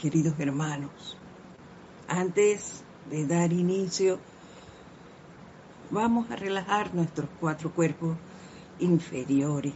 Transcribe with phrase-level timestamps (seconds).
[0.00, 1.18] Queridos hermanos,
[2.08, 4.18] antes de dar inicio,
[5.90, 8.16] vamos a relajar nuestros cuatro cuerpos
[8.78, 9.74] inferiores,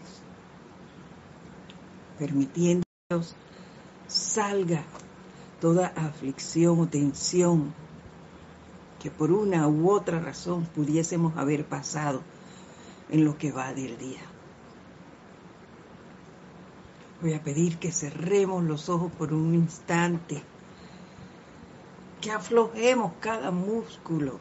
[2.18, 3.36] permitiéndonos
[4.08, 4.82] salga
[5.60, 7.74] toda aflicción o tensión
[9.02, 12.22] que por una u otra razón pudiésemos haber pasado
[13.10, 14.33] en lo que va del día.
[17.24, 20.42] Voy a pedir que cerremos los ojos por un instante,
[22.20, 24.38] que aflojemos cada músculo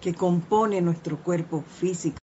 [0.00, 2.16] que compone nuestro cuerpo físico,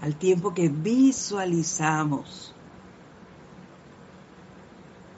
[0.00, 2.54] al tiempo que visualizamos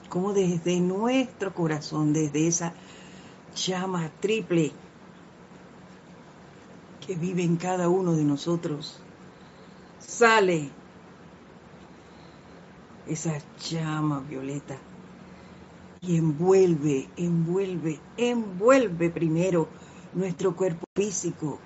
[0.09, 2.73] como desde nuestro corazón, desde esa
[3.55, 4.71] llama triple
[7.05, 8.99] que vive en cada uno de nosotros,
[10.21, 10.69] sale.
[13.07, 14.77] Esa llama violeta.
[16.01, 19.67] Y envuelve, envuelve, envuelve primero
[20.13, 21.57] nuestro cuerpo físico.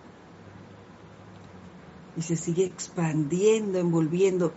[2.15, 4.53] Y se sigue expandiendo, envolviendo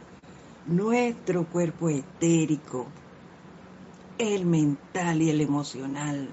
[0.67, 2.87] nuestro cuerpo etérico,
[4.19, 6.29] el mental y el emocional,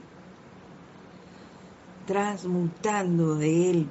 [2.05, 3.87] transmutando de él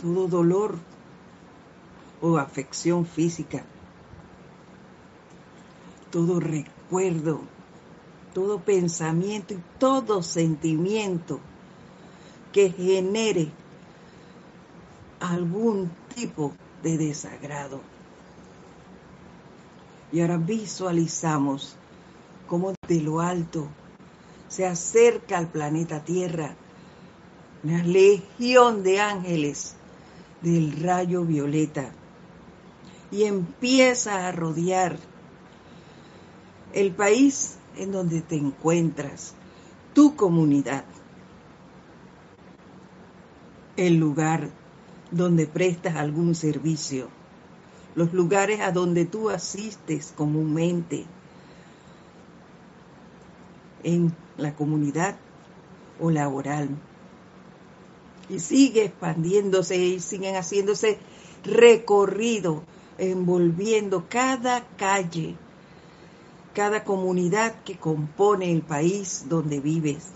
[0.00, 0.89] todo dolor
[2.20, 3.64] o afección física,
[6.10, 7.40] todo recuerdo,
[8.34, 11.40] todo pensamiento y todo sentimiento
[12.52, 13.50] que genere
[15.20, 17.80] algún tipo de desagrado.
[20.12, 21.76] Y ahora visualizamos
[22.48, 23.68] como de lo alto
[24.48, 26.56] se acerca al planeta Tierra
[27.62, 29.74] una legión de ángeles
[30.42, 31.92] del rayo violeta
[33.10, 34.98] y empieza a rodear
[36.72, 39.34] el país en donde te encuentras,
[39.94, 40.84] tu comunidad,
[43.76, 44.50] el lugar
[45.10, 47.08] donde prestas algún servicio,
[47.94, 51.06] los lugares a donde tú asistes comúnmente,
[53.82, 55.16] en la comunidad
[56.00, 56.68] o laboral.
[58.28, 60.98] Y sigue expandiéndose y siguen haciéndose
[61.44, 62.62] recorrido,
[63.00, 65.36] envolviendo cada calle,
[66.54, 70.10] cada comunidad que compone el país donde vives.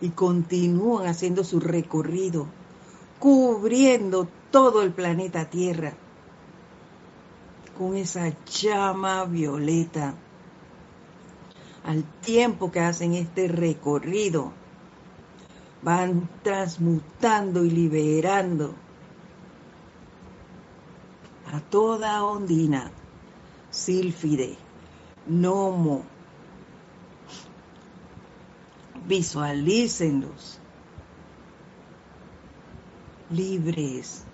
[0.00, 2.46] Y continúan haciendo su recorrido,
[3.18, 5.94] cubriendo todo el planeta Tierra
[7.76, 10.14] con esa llama violeta
[11.84, 14.52] al tiempo que hacen este recorrido,
[15.82, 18.74] van transmutando y liberando
[21.52, 22.90] a toda ondina,
[23.70, 24.56] sílfide,
[25.26, 26.04] gnomo.
[29.06, 30.58] Visualícenlos
[33.30, 34.24] libres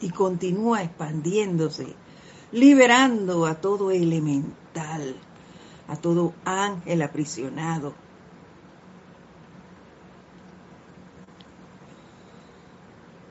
[0.00, 1.94] y continúa expandiéndose,
[2.52, 5.16] liberando a todo elemental,
[5.88, 7.94] a todo ángel aprisionado.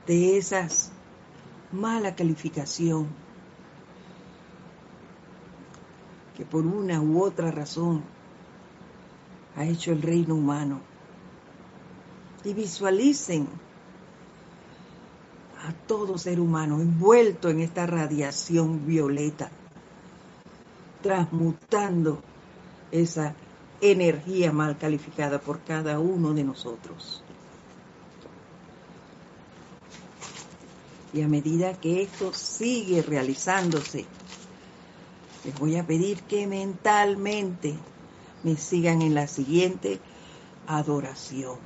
[0.08, 0.92] De esas
[1.72, 3.08] mala calificación
[6.36, 8.04] que por una u otra razón
[9.56, 10.82] ha hecho el reino humano.
[12.44, 13.48] Y visualicen
[15.66, 19.50] a todo ser humano envuelto en esta radiación violeta,
[21.02, 22.22] transmutando
[22.92, 23.34] esa
[23.82, 27.25] energía mal calificada por cada uno de nosotros.
[31.16, 34.06] Y a medida que esto sigue realizándose,
[35.46, 37.74] les voy a pedir que mentalmente
[38.44, 40.02] me sigan en la siguiente
[40.68, 41.58] adoración.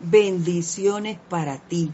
[0.00, 1.92] bendiciones para ti,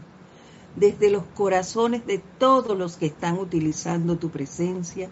[0.75, 5.09] desde los corazones de todos los que están utilizando tu presencia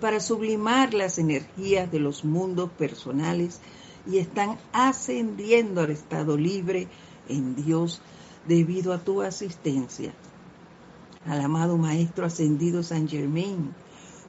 [0.00, 3.60] para sublimar las energías de los mundos personales
[4.06, 6.88] y están ascendiendo al estado libre
[7.28, 8.00] en Dios
[8.46, 10.12] debido a tu asistencia.
[11.26, 13.74] Al amado Maestro Ascendido San Germain,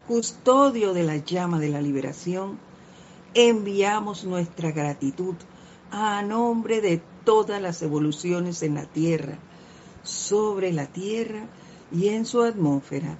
[0.07, 2.57] custodio de la llama de la liberación,
[3.33, 5.35] enviamos nuestra gratitud
[5.91, 9.37] a nombre de todas las evoluciones en la Tierra,
[10.03, 11.45] sobre la Tierra
[11.91, 13.17] y en su atmósfera,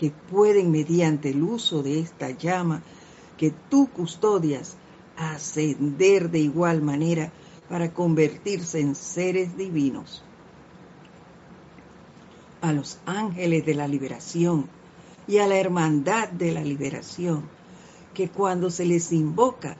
[0.00, 2.82] que pueden mediante el uso de esta llama
[3.36, 4.78] que tú custodias
[5.14, 7.30] ascender de igual manera
[7.68, 10.24] para convertirse en seres divinos.
[12.62, 14.70] A los ángeles de la liberación
[15.28, 17.42] y a la hermandad de la liberación,
[18.14, 19.76] que cuando se les invoca,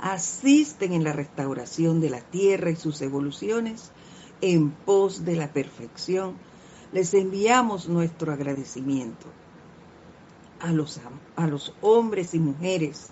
[0.00, 3.92] asisten en la restauración de la tierra y sus evoluciones
[4.40, 6.34] en pos de la perfección,
[6.92, 9.28] les enviamos nuestro agradecimiento.
[10.64, 10.98] A los,
[11.36, 13.10] a los hombres y mujeres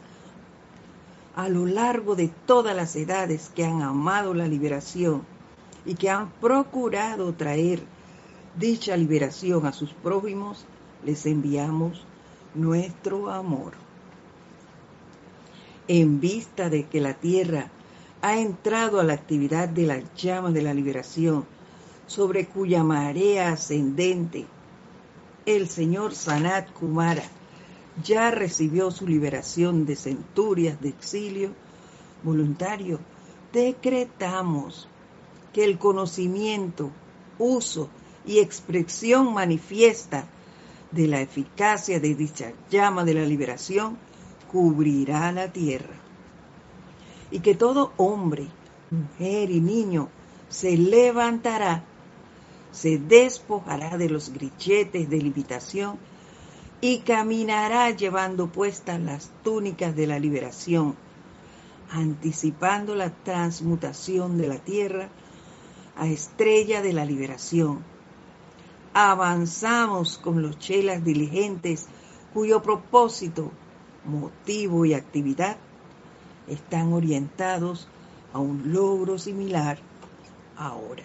[1.35, 5.23] a lo largo de todas las edades que han amado la liberación
[5.85, 7.83] y que han procurado traer
[8.59, 10.65] dicha liberación a sus prójimos,
[11.05, 12.07] les enviamos
[12.55, 13.73] nuestro amor.
[15.89, 17.71] En vista de que la tierra
[18.21, 21.45] ha entrado a la actividad de la llama de la liberación,
[22.07, 24.47] sobre cuya marea ascendente
[25.47, 27.25] el señor Sanat Kumara
[28.03, 31.51] ya recibió su liberación de centurias de exilio
[32.23, 33.01] voluntario,
[33.53, 34.89] decretamos
[35.53, 36.91] que el conocimiento,
[37.39, 37.89] uso
[38.25, 40.27] y expresión manifiesta
[40.91, 43.99] de la eficacia de dicha llama de la liberación
[44.51, 45.95] cubrirá la tierra.
[47.31, 48.47] Y que todo hombre,
[48.91, 50.09] mujer y niño
[50.49, 51.85] se levantará,
[52.71, 55.99] se despojará de los grilletes de limitación
[56.85, 60.97] y caminará llevando puestas las túnicas de la liberación,
[61.89, 65.09] anticipando la transmutación de la tierra
[65.97, 67.85] a estrella de la liberación.
[68.95, 71.87] Avanzamos con los chelas diligentes
[72.35, 73.53] cuyo propósito,
[74.05, 75.59] motivo y actividad
[76.49, 77.87] están orientados
[78.33, 79.79] a un logro similar
[80.57, 81.05] ahora.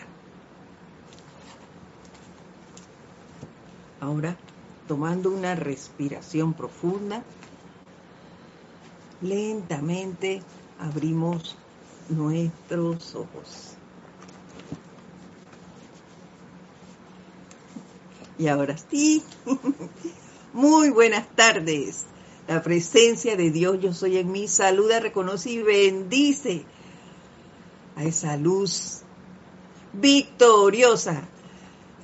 [4.02, 4.38] Ahora
[4.88, 7.24] tomando una respiración profunda,
[9.22, 10.42] lentamente
[10.80, 11.56] abrimos
[12.10, 13.74] nuestros ojos.
[18.40, 19.24] Y ahora sí,
[20.54, 22.06] muy buenas tardes.
[22.48, 26.64] La presencia de Dios, yo soy en mí, saluda, reconoce y bendice
[27.98, 29.02] a esa luz
[29.92, 31.28] victoriosa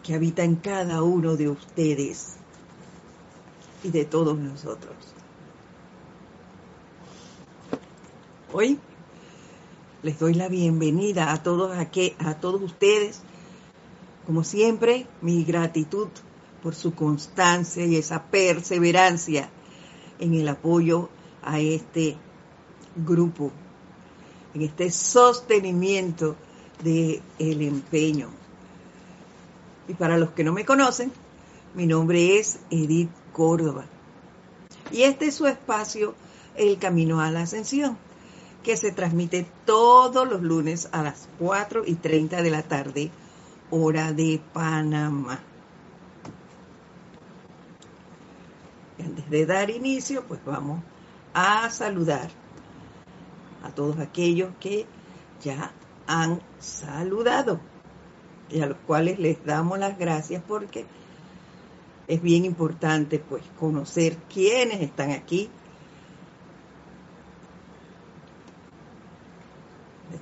[0.03, 2.35] que habita en cada uno de ustedes
[3.83, 4.95] y de todos nosotros.
[8.51, 8.79] Hoy
[10.03, 11.89] les doy la bienvenida a todos, a,
[12.19, 13.21] a todos ustedes.
[14.25, 16.07] Como siempre, mi gratitud
[16.61, 19.49] por su constancia y esa perseverancia
[20.19, 21.09] en el apoyo
[21.41, 22.15] a este
[22.95, 23.51] grupo,
[24.53, 26.37] en este sostenimiento
[26.83, 28.29] del el empeño.
[29.87, 31.11] Y para los que no me conocen,
[31.75, 33.85] mi nombre es Edith Córdoba.
[34.91, 36.15] Y este es su espacio,
[36.55, 37.97] El Camino a la Ascensión,
[38.63, 43.11] que se transmite todos los lunes a las 4 y 30 de la tarde,
[43.69, 45.41] hora de Panamá.
[49.03, 50.81] antes de dar inicio, pues vamos
[51.33, 52.29] a saludar
[53.63, 54.85] a todos aquellos que
[55.41, 55.71] ya
[56.07, 57.59] han saludado
[58.49, 60.85] y a los cuales les damos las gracias porque
[62.07, 65.49] es bien importante pues conocer quiénes están aquí.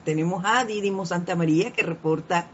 [0.05, 2.47] Tenemos a Didimo Santa María que reporta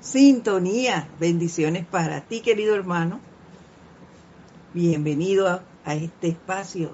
[0.00, 1.08] sintonía.
[1.20, 3.20] Bendiciones para ti, querido hermano.
[4.72, 5.48] Bienvenido
[5.84, 6.92] a, este espacio.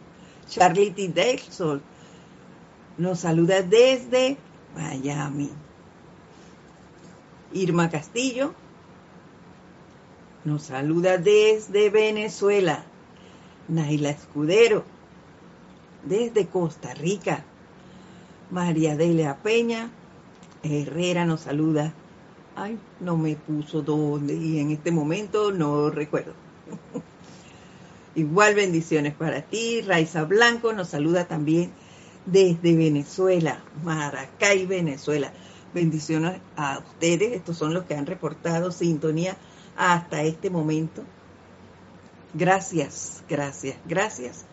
[0.49, 1.83] Charlity Dexol
[2.99, 4.37] nos saluda desde
[4.77, 5.51] Miami.
[7.55, 8.55] Irma Castillo
[10.45, 12.85] nos saluda desde Venezuela.
[13.69, 14.85] Naila Escudero,
[16.05, 17.45] desde Costa Rica.
[18.51, 19.91] María Delia Peña
[20.63, 21.93] Herrera nos saluda.
[22.55, 26.35] Ay, no me puso dónde y en este momento no recuerdo.
[28.15, 29.81] Igual bendiciones para ti.
[29.81, 31.73] Raiza Blanco nos saluda también
[32.27, 35.33] desde Venezuela, Maracay, Venezuela.
[35.73, 37.33] Bendiciones a ustedes.
[37.33, 39.37] Estos son los que han reportado sintonía
[39.77, 41.05] hasta este momento.
[42.35, 44.45] Gracias, gracias, gracias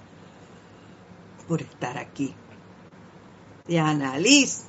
[1.47, 2.35] por estar aquí.
[3.67, 4.63] Y Ana Liz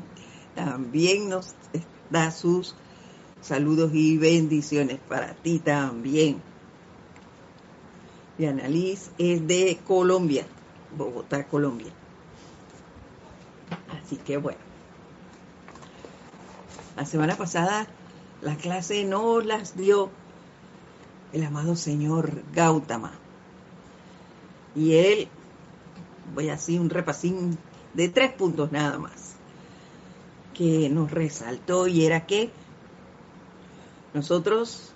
[0.54, 1.54] también nos
[2.10, 2.74] da sus
[3.40, 6.40] saludos y bendiciones para ti también.
[8.38, 10.46] Diana Liz es de Colombia,
[10.96, 11.92] Bogotá, Colombia.
[14.02, 14.58] Así que bueno.
[16.96, 17.86] La semana pasada
[18.42, 20.10] la clase no las dio
[21.32, 23.12] el amado señor Gautama.
[24.74, 25.28] Y él
[26.34, 27.56] voy así un repasín
[27.94, 29.34] de tres puntos nada más,
[30.54, 32.50] que nos resaltó y era que
[34.14, 34.92] nosotros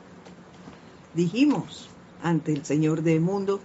[1.14, 1.88] dijimos
[2.22, 3.60] ante el Señor del mundo,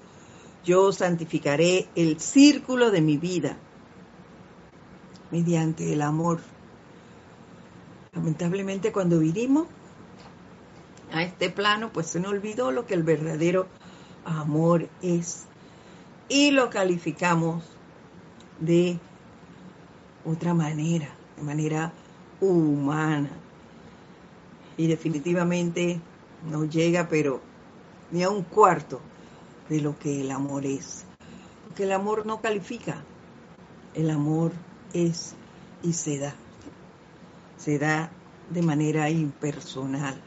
[0.64, 3.58] yo santificaré el círculo de mi vida
[5.32, 6.42] mediante el amor.
[8.14, 9.68] Lamentablemente cuando vinimos
[11.14, 13.68] a este plano, pues se nos olvidó lo que el verdadero
[14.26, 15.46] amor es
[16.28, 17.64] y lo calificamos
[18.60, 19.00] de
[20.26, 21.94] otra manera, de manera
[22.42, 23.30] humana.
[24.76, 26.02] Y definitivamente
[26.50, 27.40] no llega, pero
[28.12, 29.00] ni a un cuarto
[29.70, 31.06] de lo que el amor es.
[31.66, 33.04] Porque el amor no califica,
[33.94, 34.52] el amor
[34.92, 35.34] es
[35.82, 36.36] y se da.
[37.64, 38.10] Se da
[38.50, 40.20] de manera impersonal.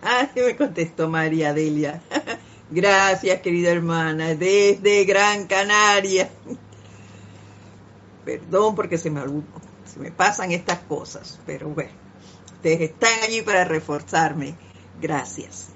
[0.00, 2.00] Ah, me contestó María Delia.
[2.70, 6.30] Gracias, querida hermana, desde Gran Canaria.
[8.24, 9.22] Perdón porque se me,
[9.84, 11.90] se me pasan estas cosas, pero bueno,
[12.54, 14.54] ustedes están allí para reforzarme.
[15.00, 15.70] Gracias.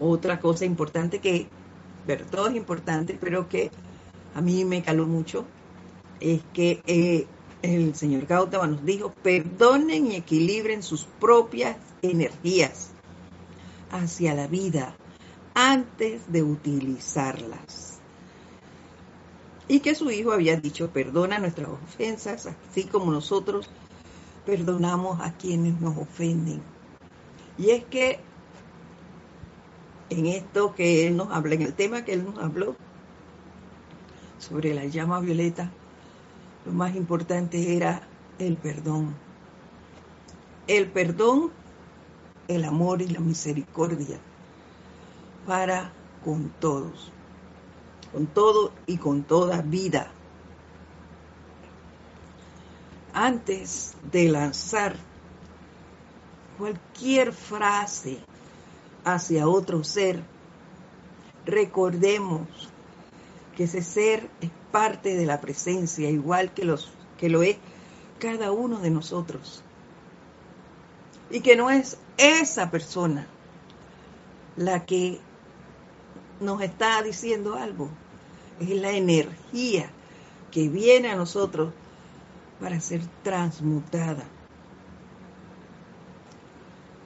[0.00, 1.48] Otra cosa importante que,
[2.06, 3.70] pero todo es importante, pero que
[4.34, 5.44] a mí me caló mucho,
[6.20, 7.26] es que eh,
[7.62, 12.90] el señor Gautama nos dijo, perdonen y equilibren sus propias energías
[13.90, 14.94] hacia la vida
[15.54, 17.98] antes de utilizarlas.
[19.66, 23.70] Y que su hijo había dicho, perdona nuestras ofensas, así como nosotros
[24.46, 26.62] perdonamos a quienes nos ofenden.
[27.58, 28.20] Y es que
[30.10, 32.76] en esto que él nos habla, en el tema que él nos habló
[34.38, 35.70] sobre la llama violeta,
[36.64, 38.02] lo más importante era
[38.38, 39.14] el perdón.
[40.66, 41.52] El perdón
[42.48, 44.18] el amor y la misericordia
[45.46, 45.92] para
[46.24, 47.12] con todos,
[48.10, 50.10] con todo y con toda vida.
[53.12, 54.96] Antes de lanzar
[56.56, 58.18] cualquier frase
[59.04, 60.22] hacia otro ser,
[61.44, 62.48] recordemos
[63.56, 67.56] que ese ser es parte de la presencia, igual que, los, que lo es
[68.18, 69.62] cada uno de nosotros.
[71.30, 73.26] Y que no es esa persona
[74.56, 75.20] la que
[76.40, 77.88] nos está diciendo algo.
[78.60, 79.90] Es la energía
[80.50, 81.72] que viene a nosotros
[82.60, 84.24] para ser transmutada.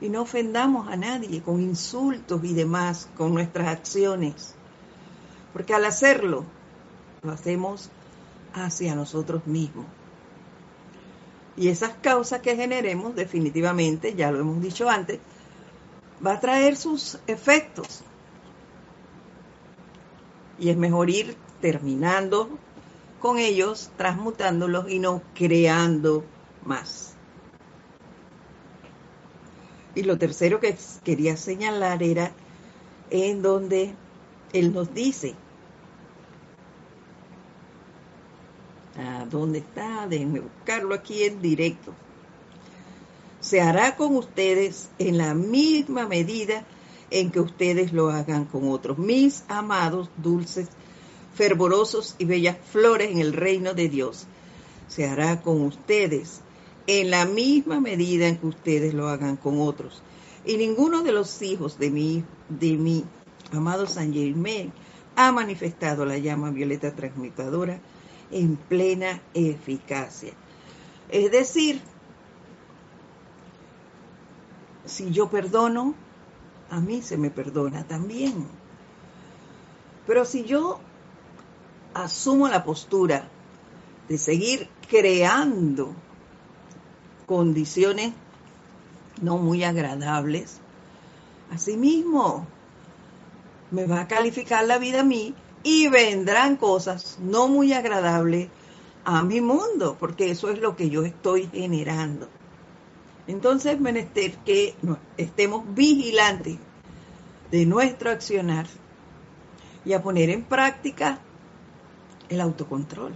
[0.00, 4.54] Y no ofendamos a nadie con insultos y demás, con nuestras acciones.
[5.52, 6.44] Porque al hacerlo,
[7.22, 7.88] lo hacemos
[8.52, 9.86] hacia nosotros mismos.
[11.56, 15.20] Y esas causas que generemos, definitivamente, ya lo hemos dicho antes,
[16.24, 18.02] va a traer sus efectos.
[20.58, 22.58] Y es mejor ir terminando
[23.20, 26.24] con ellos, transmutándolos y no creando
[26.64, 27.14] más.
[29.94, 32.32] Y lo tercero que quería señalar era
[33.10, 33.94] en donde
[34.52, 35.36] él nos dice,
[38.96, 40.06] Ah, ¿Dónde está?
[40.06, 41.94] Déjenme buscarlo aquí en directo.
[43.40, 46.64] Se hará con ustedes en la misma medida
[47.10, 48.98] en que ustedes lo hagan con otros.
[48.98, 50.68] Mis amados, dulces,
[51.34, 54.26] fervorosos y bellas flores en el reino de Dios.
[54.88, 56.40] Se hará con ustedes
[56.86, 60.02] en la misma medida en que ustedes lo hagan con otros.
[60.44, 63.04] Y ninguno de los hijos de mi, de mi
[63.52, 64.72] amado San Germain
[65.16, 67.80] ha manifestado la llama violeta transmutadora
[68.32, 70.32] en plena eficacia.
[71.08, 71.80] Es decir,
[74.86, 75.94] si yo perdono,
[76.70, 78.46] a mí se me perdona también.
[80.06, 80.80] Pero si yo
[81.94, 83.28] asumo la postura
[84.08, 85.94] de seguir creando
[87.26, 88.12] condiciones
[89.20, 90.58] no muy agradables,
[91.50, 92.46] asimismo
[93.70, 98.48] me va a calificar la vida a mí y vendrán cosas no muy agradables
[99.04, 102.28] a mi mundo, porque eso es lo que yo estoy generando.
[103.26, 104.74] Entonces, menester que
[105.16, 106.58] estemos vigilantes
[107.50, 108.66] de nuestro accionar
[109.84, 111.18] y a poner en práctica
[112.28, 113.12] el autocontrol,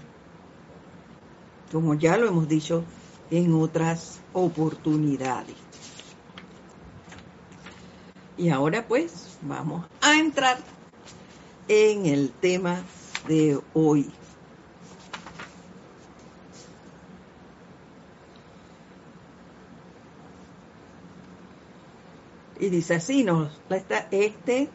[1.73, 2.85] como ya lo hemos dicho
[3.31, 5.57] en otras oportunidades.
[8.37, 10.59] Y ahora pues vamos a entrar
[11.68, 12.82] en el tema
[13.28, 14.11] de hoy.
[22.58, 23.52] Y dice así, nos,
[24.11, 24.68] este,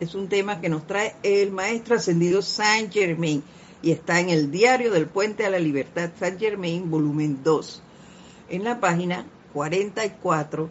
[0.00, 3.42] es un tema que nos trae el maestro ascendido Saint Germain
[3.82, 7.82] y está en el diario del Puente a la Libertad Saint Germain, volumen 2,
[8.48, 10.70] en la página 44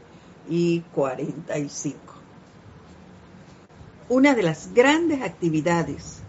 [0.49, 2.10] y 45.
[4.11, 6.19] Una de las grandes actividades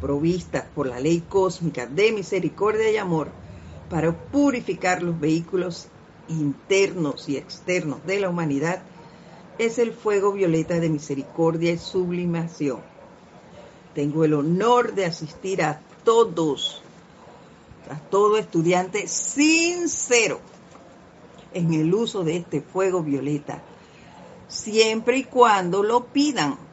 [0.00, 3.28] provistas por la ley cósmica de misericordia y amor
[3.90, 5.88] para purificar los vehículos
[6.28, 8.82] internos y externos de la humanidad
[9.58, 12.80] es el fuego violeta de misericordia y sublimación.
[13.94, 16.80] Tengo el honor de asistir a todos,
[17.90, 20.40] a todo estudiante sincero
[21.52, 23.62] en el uso de este fuego violeta,
[24.48, 26.63] siempre y cuando lo pidan.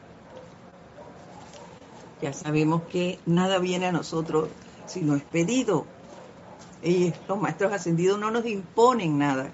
[2.22, 4.48] Ya sabemos que nada viene a nosotros
[4.86, 5.86] si no es pedido.
[6.80, 9.50] Y los maestros ascendidos no nos imponen nada.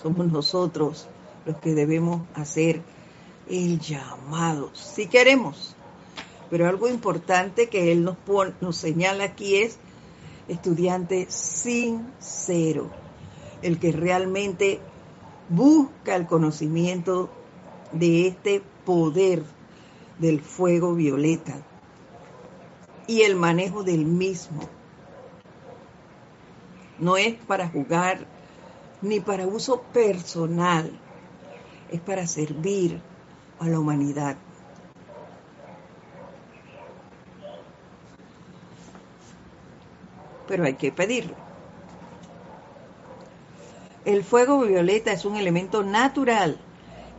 [0.00, 1.08] Somos nosotros
[1.44, 2.82] los que debemos hacer
[3.50, 5.74] el llamado, si queremos.
[6.50, 8.16] Pero algo importante que él nos,
[8.60, 9.78] nos señala aquí es
[10.46, 12.90] estudiante sincero,
[13.60, 14.78] el que realmente
[15.48, 17.28] busca el conocimiento
[17.90, 19.42] de este poder
[20.20, 21.64] del fuego violeta
[23.06, 24.62] y el manejo del mismo.
[26.98, 28.26] No es para jugar
[29.00, 30.92] ni para uso personal,
[31.90, 33.00] es para servir
[33.58, 34.36] a la humanidad.
[40.46, 41.34] Pero hay que pedirlo.
[44.04, 46.58] El fuego violeta es un elemento natural,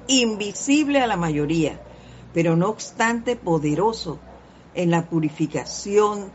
[0.07, 1.79] invisible a la mayoría,
[2.33, 4.19] pero no obstante poderoso
[4.75, 6.31] en la purificación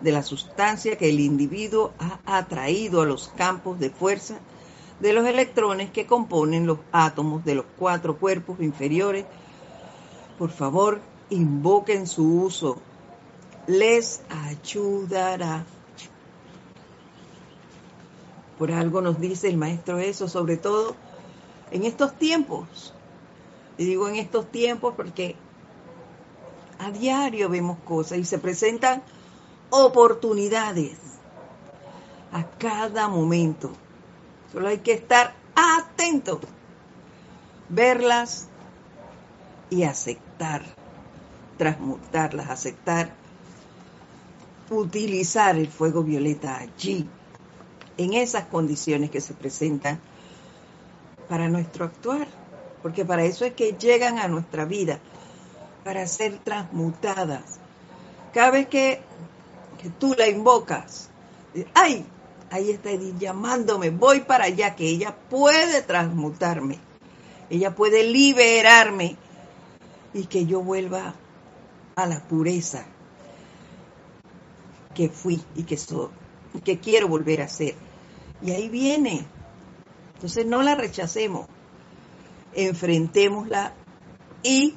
[0.00, 4.40] de la sustancia que el individuo ha atraído a los campos de fuerza
[5.02, 9.26] de los electrones que componen los átomos de los cuatro cuerpos inferiores.
[10.38, 12.80] Por favor, invoquen su uso.
[13.66, 15.64] Les ayudará.
[18.58, 20.94] Por algo nos dice el maestro eso, sobre todo
[21.72, 22.94] en estos tiempos.
[23.78, 25.34] Y digo en estos tiempos porque
[26.82, 29.02] a diario vemos cosas y se presentan
[29.70, 30.98] oportunidades
[32.32, 33.72] a cada momento.
[34.52, 36.40] Solo hay que estar atento,
[37.68, 38.48] verlas
[39.70, 40.62] y aceptar,
[41.56, 43.12] transmutarlas, aceptar,
[44.68, 47.08] utilizar el fuego violeta allí,
[47.96, 50.00] en esas condiciones que se presentan
[51.28, 52.26] para nuestro actuar,
[52.82, 54.98] porque para eso es que llegan a nuestra vida,
[55.84, 57.58] para ser transmutadas.
[58.32, 59.00] Cada vez que,
[59.80, 61.10] que tú la invocas,
[61.74, 62.06] ¡ay!
[62.52, 66.78] ahí está Edith llamándome, voy para allá, que ella puede transmutarme,
[67.48, 69.16] ella puede liberarme
[70.12, 71.14] y que yo vuelva
[71.96, 72.84] a la pureza
[74.94, 76.10] que fui y que soy,
[76.52, 77.74] y que quiero volver a ser.
[78.42, 79.24] Y ahí viene.
[80.14, 81.46] Entonces no la rechacemos,
[82.52, 83.72] enfrentémosla
[84.42, 84.74] y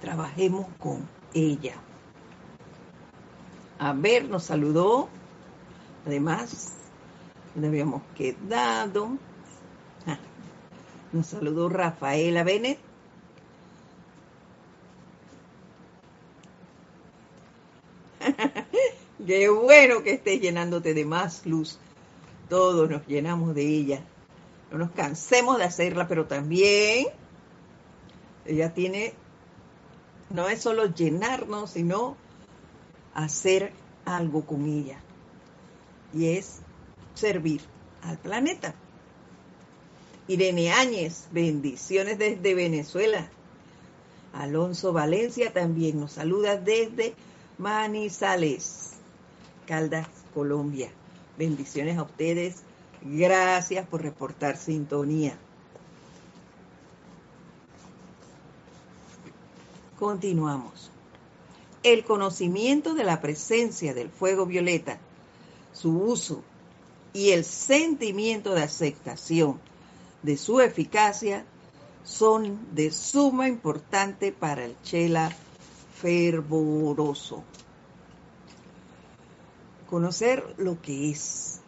[0.00, 1.74] trabajemos con ella.
[3.78, 5.08] A ver, nos saludó.
[6.06, 6.72] Además,
[7.54, 9.18] donde habíamos quedado.
[10.06, 10.18] Ah,
[11.12, 12.78] nos saludó Rafaela Bennett.
[19.26, 21.78] Qué bueno que estés llenándote de más luz.
[22.48, 24.00] Todos nos llenamos de ella.
[24.70, 27.06] No nos cansemos de hacerla, pero también
[28.44, 29.14] ella tiene,
[30.30, 32.16] no es solo llenarnos, sino
[33.14, 33.72] hacer
[34.04, 34.98] algo con ella.
[36.12, 36.60] Y es
[37.14, 37.60] servir
[38.02, 38.74] al planeta.
[40.28, 43.28] Irene Áñez, bendiciones desde Venezuela.
[44.32, 47.14] Alonso Valencia también nos saluda desde
[47.58, 48.92] Manizales,
[49.66, 50.90] Caldas, Colombia.
[51.38, 52.56] Bendiciones a ustedes.
[53.02, 55.38] Gracias por reportar sintonía.
[59.98, 60.90] Continuamos.
[61.82, 64.98] El conocimiento de la presencia del fuego violeta,
[65.72, 66.42] su uso
[67.14, 69.58] y el sentimiento de aceptación
[70.22, 71.46] de su eficacia
[72.04, 75.32] son de suma importancia para el chela
[75.94, 77.42] fervoroso.
[79.88, 81.60] Conocer lo que es,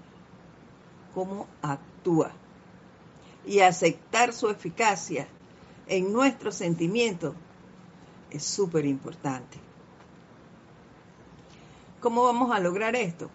[1.14, 2.32] cómo actúa
[3.46, 5.26] y aceptar su eficacia
[5.86, 7.34] en nuestros sentimientos
[8.30, 9.58] es súper importante.
[12.00, 13.30] ¿Cómo vamos a lograr esto?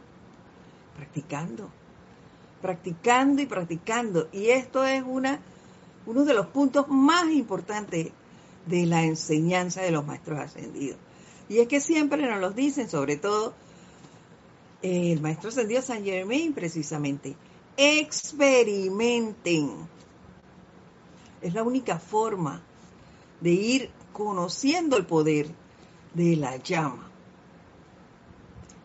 [0.95, 1.69] Practicando
[2.63, 4.29] practicando y practicando.
[4.31, 5.39] Y esto es una,
[6.07, 8.07] uno de los puntos más importantes
[8.65, 10.97] de la enseñanza de los maestros ascendidos.
[11.49, 13.53] Y es que siempre nos lo dicen, sobre todo
[14.81, 17.35] el maestro ascendido San Germain, precisamente.
[17.75, 19.69] Experimenten.
[21.41, 22.61] Es la única forma
[23.41, 25.47] de ir conociendo el poder
[26.13, 27.09] de la llama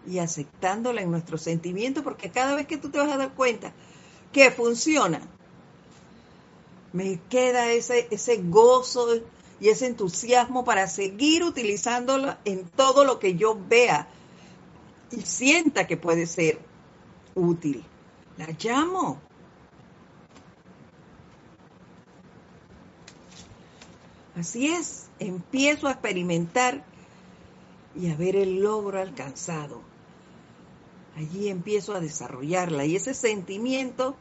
[0.06, 3.72] y aceptándola en nuestros sentimientos, porque cada vez que tú te vas a dar cuenta
[4.32, 5.20] que funciona,
[6.92, 9.06] me queda ese, ese gozo
[9.60, 14.08] y ese entusiasmo para seguir utilizándola en todo lo que yo vea
[15.10, 16.58] y sienta que puede ser
[17.34, 17.84] útil.
[18.36, 19.27] La llamo.
[24.38, 26.84] Así es, empiezo a experimentar
[27.96, 29.80] y a ver el logro alcanzado.
[31.16, 34.14] Allí empiezo a desarrollarla y ese sentimiento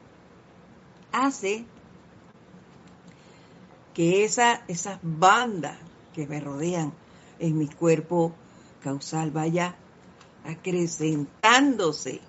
[1.11, 1.65] hace
[3.93, 5.77] que esa, esas bandas
[6.15, 6.93] que me rodean
[7.37, 8.33] en mi cuerpo
[8.83, 9.75] causal vaya
[10.45, 12.21] acrecentándose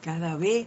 [0.00, 0.66] cada vez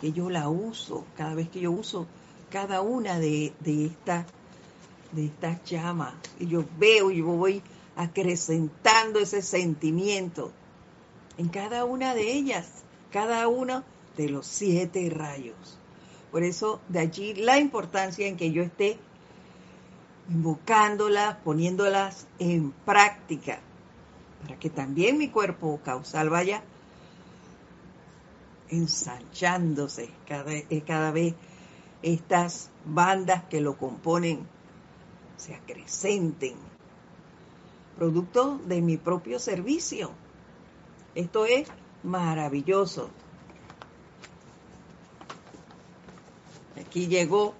[0.00, 2.06] que yo la uso, cada vez que yo uso
[2.50, 4.24] cada una de, de estas
[5.12, 7.62] de estas llamas y yo veo y yo voy
[7.96, 10.52] acrecentando ese sentimiento
[11.36, 12.68] en cada una de ellas,
[13.10, 13.84] cada uno
[14.16, 15.78] de los siete rayos.
[16.30, 18.98] Por eso de allí la importancia en que yo esté
[20.28, 23.60] invocándolas, poniéndolas en práctica,
[24.42, 26.62] para que también mi cuerpo causal vaya
[28.68, 31.34] ensanchándose cada, eh, cada vez
[32.02, 34.46] estas bandas que lo componen
[35.38, 36.56] se acrecenten,
[37.96, 40.10] producto de mi propio servicio.
[41.14, 41.68] Esto es
[42.02, 43.10] maravilloso.
[46.78, 47.54] Aquí llegó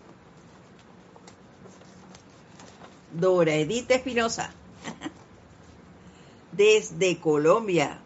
[3.12, 4.52] Dora Edith Espinosa,
[6.52, 8.00] desde Colombia.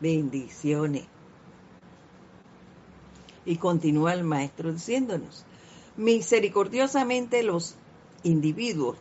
[0.00, 1.04] Bendiciones.
[3.44, 5.44] Y continúa el maestro diciéndonos,
[5.96, 7.76] misericordiosamente los
[8.22, 8.96] individuos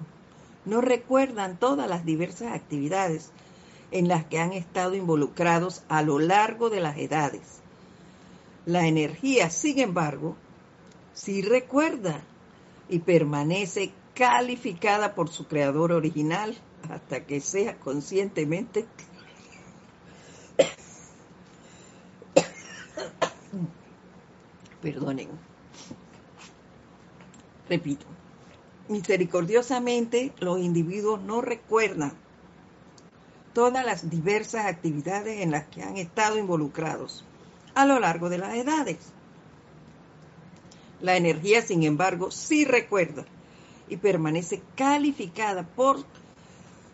[0.66, 3.32] no recuerdan todas las diversas actividades
[3.92, 7.60] en las que han estado involucrados a lo largo de las edades.
[8.66, 10.38] La energía, sin embargo,
[11.14, 12.22] sí recuerda
[12.88, 16.56] y permanece calificada por su creador original
[16.90, 18.86] hasta que sea conscientemente
[24.82, 25.28] perdonen.
[27.68, 28.06] Repito,
[28.90, 32.12] misericordiosamente los individuos no recuerdan
[33.54, 37.24] todas las diversas actividades en las que han estado involucrados
[37.76, 38.98] a lo largo de las edades.
[41.02, 43.26] La energía, sin embargo, sí recuerda
[43.88, 46.04] y permanece calificada por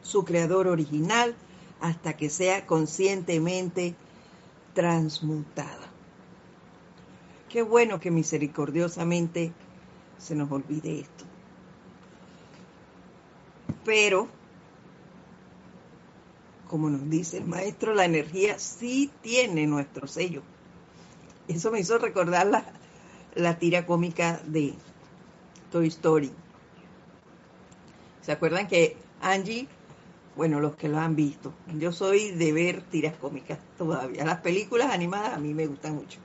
[0.04, 1.36] su creador original
[1.82, 3.96] hasta que sea conscientemente
[4.74, 5.90] transmutada.
[7.50, 9.54] Qué bueno que misericordiosamente
[10.18, 11.25] se nos olvide esto.
[13.86, 14.28] Pero,
[16.68, 20.42] como nos dice el maestro, la energía sí tiene nuestro sello.
[21.48, 22.66] Eso me hizo recordar la,
[23.36, 24.74] la tira cómica de
[25.72, 26.32] Toy Story.
[28.22, 29.68] ¿Se acuerdan que Angie,
[30.36, 34.26] bueno, los que lo han visto, yo soy de ver tiras cómicas todavía.
[34.26, 36.20] Las películas animadas a mí me gustan mucho.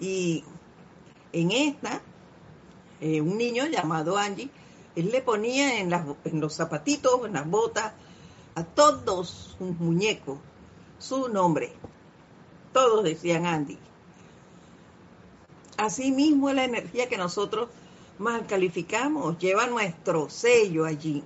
[0.00, 0.42] Y
[1.32, 2.00] en esta,
[3.00, 4.50] eh, un niño llamado Angie,
[4.96, 5.90] él le ponía en,
[6.40, 7.92] los zapatitos, en las botas,
[8.54, 10.38] a todos sus muñecos
[10.98, 11.72] su nombre.
[12.72, 13.78] Todos decían Andy.
[15.76, 17.68] Asimismo es la energía que nosotros
[18.18, 21.24] mal calificamos, lleva nuestro sello allí,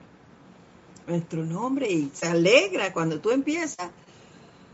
[1.06, 3.90] nuestro nombre y se alegra cuando tú empiezas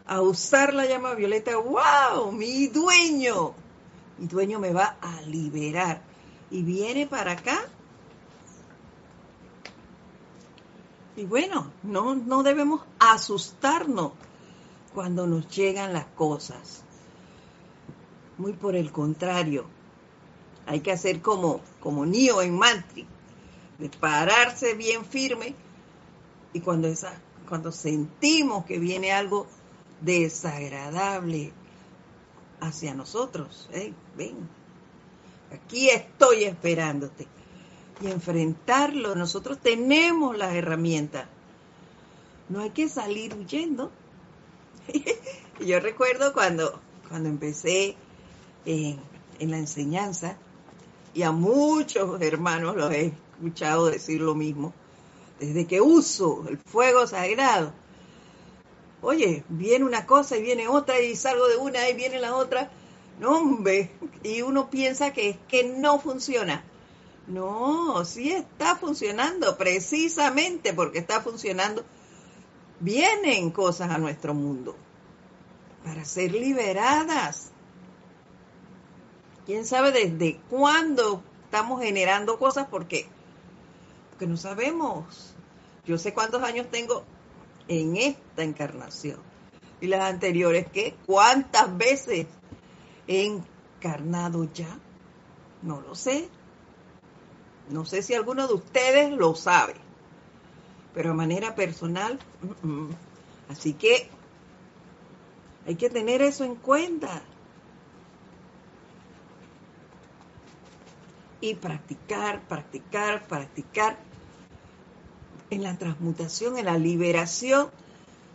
[0.06, 3.54] a usar la llama violeta, wow, mi dueño,
[4.18, 6.02] mi dueño me va a liberar
[6.50, 7.68] y viene para acá.
[11.16, 14.12] Y bueno, no, no debemos asustarnos
[14.92, 16.82] cuando nos llegan las cosas.
[18.36, 19.66] Muy por el contrario,
[20.66, 23.06] hay que hacer como, como Neo en Mantri,
[23.78, 25.54] de pararse bien firme
[26.52, 29.46] y cuando, esa, cuando sentimos que viene algo
[30.00, 31.52] desagradable
[32.60, 33.68] hacia nosotros,
[34.16, 34.36] ven,
[35.52, 37.28] aquí estoy esperándote
[38.00, 39.14] y enfrentarlo.
[39.14, 41.26] Nosotros tenemos las herramientas.
[42.48, 43.90] No hay que salir huyendo.
[45.60, 47.96] Yo recuerdo cuando, cuando empecé
[48.66, 49.00] en,
[49.40, 50.36] la enseñanza,
[51.14, 54.72] y a muchos hermanos los he escuchado decir lo mismo.
[55.38, 57.72] Desde que uso el fuego sagrado,
[59.00, 62.70] oye, viene una cosa y viene otra y salgo de una y viene la otra.
[63.20, 63.90] No, hombre,
[64.22, 66.64] y uno piensa que es que no funciona.
[67.26, 71.84] No, sí está funcionando, precisamente porque está funcionando.
[72.80, 74.76] Vienen cosas a nuestro mundo
[75.84, 77.50] para ser liberadas.
[79.46, 82.66] ¿Quién sabe desde cuándo estamos generando cosas?
[82.70, 83.06] Porque,
[84.10, 85.34] porque no sabemos.
[85.86, 87.04] Yo sé cuántos años tengo
[87.68, 89.18] en esta encarnación.
[89.80, 90.96] Y las anteriores, ¿qué?
[91.06, 92.26] ¿Cuántas veces
[93.06, 94.78] he encarnado ya?
[95.62, 96.28] No lo sé.
[97.70, 99.74] No sé si alguno de ustedes lo sabe.
[100.94, 102.18] Pero de manera personal,
[103.48, 104.08] así que
[105.66, 107.22] hay que tener eso en cuenta.
[111.40, 113.98] Y practicar, practicar, practicar
[115.50, 117.70] en la transmutación, en la liberación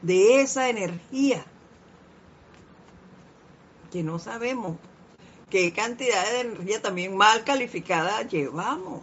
[0.01, 1.43] de esa energía
[3.91, 4.77] que no sabemos
[5.49, 9.01] qué cantidad de energía también mal calificada llevamos.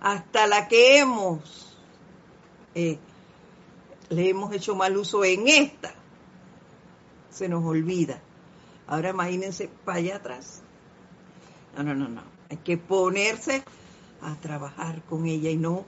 [0.00, 1.76] Hasta la que hemos,
[2.74, 2.98] eh,
[4.10, 5.92] le hemos hecho mal uso en esta,
[7.30, 8.20] se nos olvida.
[8.86, 10.62] Ahora imagínense para allá atrás.
[11.76, 12.22] No, no, no, no.
[12.50, 13.62] Hay que ponerse
[14.22, 15.84] a trabajar con ella y no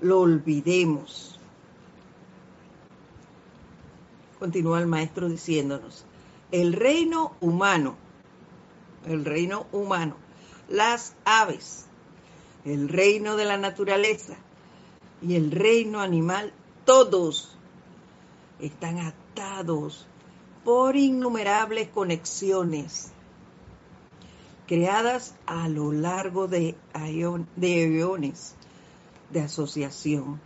[0.00, 1.38] lo olvidemos.
[4.38, 6.04] Continúa el maestro diciéndonos,
[6.50, 7.96] el reino humano,
[9.06, 10.16] el reino humano,
[10.68, 11.86] las aves,
[12.64, 14.36] el reino de la naturaleza
[15.20, 16.52] y el reino animal,
[16.84, 17.56] todos
[18.60, 20.06] están atados
[20.64, 23.12] por innumerables conexiones
[24.66, 26.76] creadas a lo largo de,
[27.60, 28.54] eones
[29.30, 30.40] de asociación.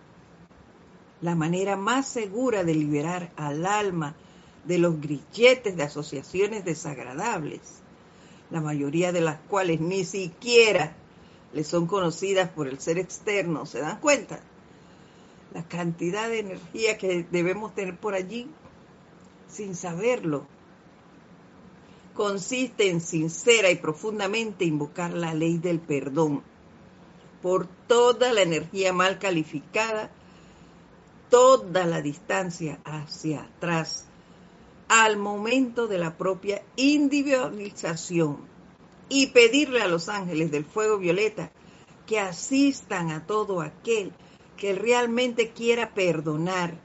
[1.21, 4.17] La manera más segura de liberar al alma
[4.65, 7.61] de los grilletes de asociaciones desagradables,
[8.51, 10.97] la mayoría de las cuales ni siquiera
[11.57, 14.41] le son conocidas por el ser externo, ¿se dan cuenta?
[15.55, 18.47] La cantidad de energía que debemos tener por allí
[19.49, 20.47] sin saberlo
[22.13, 26.43] consiste en sincera y profundamente invocar la ley del perdón
[27.41, 30.11] por toda la energía mal calificada,
[31.31, 34.05] toda la distancia hacia atrás,
[34.89, 38.56] al momento de la propia individualización
[39.09, 41.51] y pedirle a los ángeles del fuego violeta
[42.07, 44.13] que asistan a todo aquel
[44.57, 46.79] que realmente quiera perdonar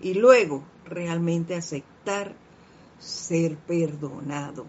[0.00, 2.34] y luego realmente aceptar
[2.98, 4.66] ser perdonado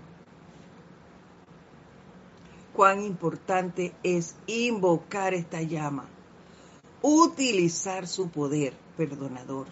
[2.73, 6.05] cuán importante es invocar esta llama,
[7.01, 9.67] utilizar su poder perdonador.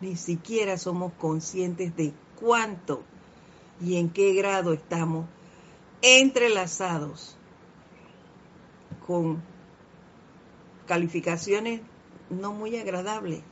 [0.00, 3.02] Ni siquiera somos conscientes de cuánto
[3.80, 5.26] y en qué grado estamos
[6.02, 7.36] entrelazados
[9.06, 9.42] con
[10.86, 11.80] calificaciones
[12.30, 13.42] no muy agradables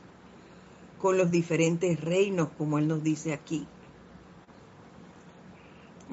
[0.99, 3.67] con los diferentes reinos, como él nos dice aquí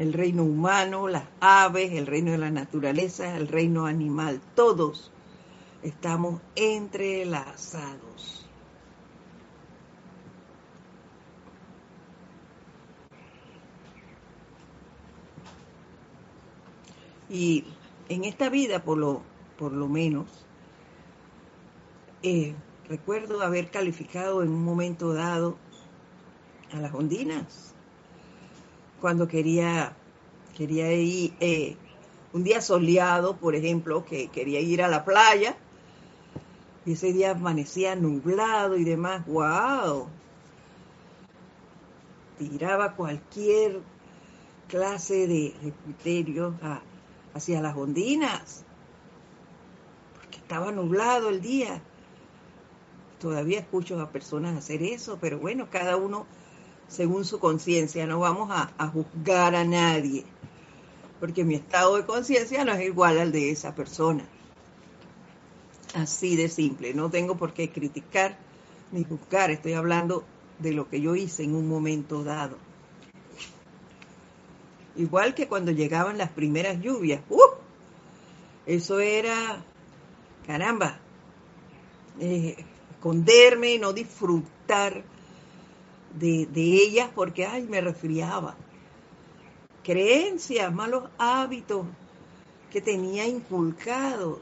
[0.00, 5.12] el reino humano, las aves, el reino de la naturaleza, el reino animal, todos
[5.82, 8.39] estamos entrelazados.
[17.30, 17.64] Y
[18.08, 19.22] en esta vida, por lo,
[19.56, 20.26] por lo menos,
[22.22, 22.54] eh,
[22.88, 25.56] recuerdo haber calificado en un momento dado
[26.72, 27.74] a las ondinas
[29.00, 29.96] cuando quería,
[30.56, 31.76] quería ir, eh,
[32.32, 35.56] un día soleado, por ejemplo, que quería ir a la playa,
[36.84, 40.06] y ese día amanecía nublado y demás, wow,
[42.38, 43.80] tiraba cualquier
[44.68, 46.54] clase de, criterio
[47.34, 48.64] hacia las ondinas,
[50.14, 51.82] porque estaba nublado el día.
[53.18, 56.26] Todavía escucho a personas hacer eso, pero bueno, cada uno
[56.90, 58.06] según su conciencia.
[58.06, 60.24] No vamos a, juzgar a nadie,
[61.18, 64.24] porque mi estado de conciencia no es igual al de esa persona.
[65.94, 66.92] Así de simple.
[66.94, 68.38] No tengo por qué criticar
[68.92, 69.50] ni juzgar.
[69.50, 70.24] Estoy hablando
[70.58, 72.56] de lo que yo hice en un momento dado.
[74.96, 77.22] Igual que cuando llegaban las primeras lluvias.
[77.28, 77.40] ¡Uh!
[78.66, 79.62] Eso era,
[80.46, 80.98] caramba,
[82.20, 82.56] eh,
[82.90, 85.02] esconderme y no disfrutar
[86.18, 88.56] de, ellas porque, ay, me resfriaba.
[89.82, 91.86] Creencias, malos hábitos
[92.70, 94.40] que tenía inculcados.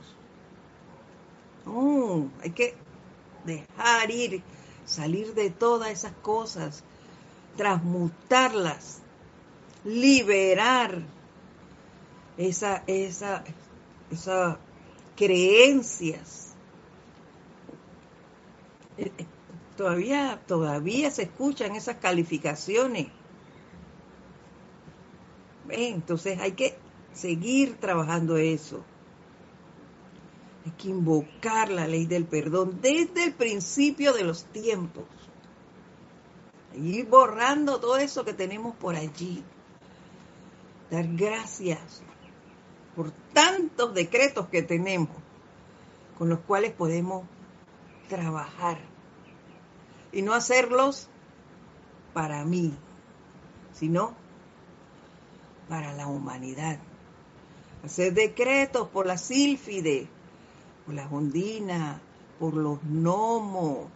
[1.64, 2.74] No, hay que
[3.44, 4.42] dejar ir,
[4.84, 6.82] salir de todas esas cosas,
[7.56, 9.02] transmutarlas,
[9.88, 11.02] liberar
[12.36, 13.42] esa, esa,
[14.10, 14.58] esas
[15.16, 16.54] creencias.
[18.98, 19.26] Eh, eh,
[19.76, 23.08] todavía, todavía se escuchan esas calificaciones.
[25.70, 26.76] Entonces hay que
[27.14, 28.84] seguir trabajando eso.
[30.66, 35.04] Hay que invocar la ley del perdón desde el principio de los tiempos.
[36.74, 39.42] Ir borrando todo eso que tenemos por allí.
[40.90, 42.02] Dar gracias
[42.96, 45.10] por tantos decretos que tenemos
[46.16, 47.24] con los cuales podemos
[48.08, 48.78] trabajar
[50.10, 51.08] y no hacerlos
[52.12, 52.74] para mí,
[53.72, 54.14] sino
[55.68, 56.78] para la humanidad.
[57.84, 60.08] Hacer decretos por la sílfide,
[60.84, 62.00] por la ondina,
[62.40, 63.86] por los gnomos.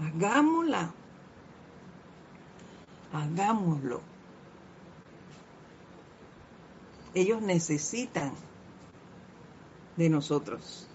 [0.00, 0.94] Hagámosla.
[3.12, 4.09] Hagámoslo.
[7.14, 8.32] Ellos necesitan
[9.96, 10.86] de nosotros.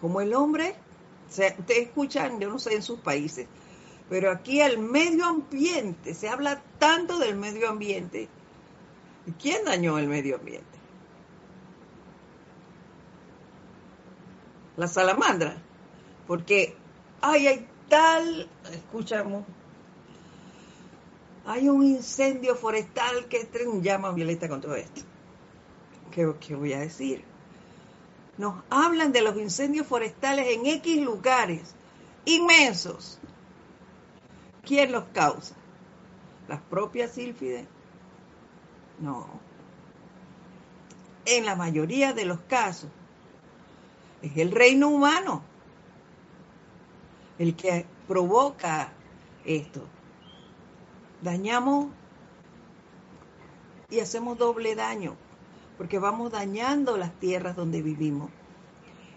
[0.00, 0.74] Como el hombre,
[1.28, 3.46] ustedes escuchan, yo no sé en sus países,
[4.08, 8.28] pero aquí el medio ambiente, se habla tanto del medio ambiente.
[9.40, 10.66] ¿Quién dañó el medio ambiente?
[14.76, 15.60] La salamandra.
[16.26, 16.74] Porque
[17.20, 19.44] ay, hay tal, escuchamos,
[21.48, 25.00] hay un incendio forestal que es un llama violeta con todo esto.
[26.10, 27.24] ¿Qué, ¿Qué voy a decir?
[28.36, 31.74] Nos hablan de los incendios forestales en X lugares
[32.24, 33.18] inmensos
[34.68, 35.54] ¿Quién los causa?
[36.46, 37.66] ¿Las propias sílfides?
[39.00, 39.26] No.
[41.24, 42.90] En la mayoría de los casos
[44.20, 45.42] es el reino humano
[47.38, 48.92] el que provoca
[49.46, 49.86] esto.
[51.22, 51.88] Dañamos
[53.90, 55.16] y hacemos doble daño,
[55.76, 58.30] porque vamos dañando las tierras donde vivimos.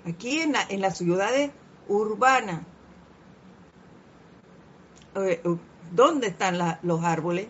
[0.06, 1.52] Aquí en, en las ciudades
[1.88, 2.62] urbanas
[5.16, 5.58] eh, uh,
[5.92, 7.48] ¿dónde están los árboles?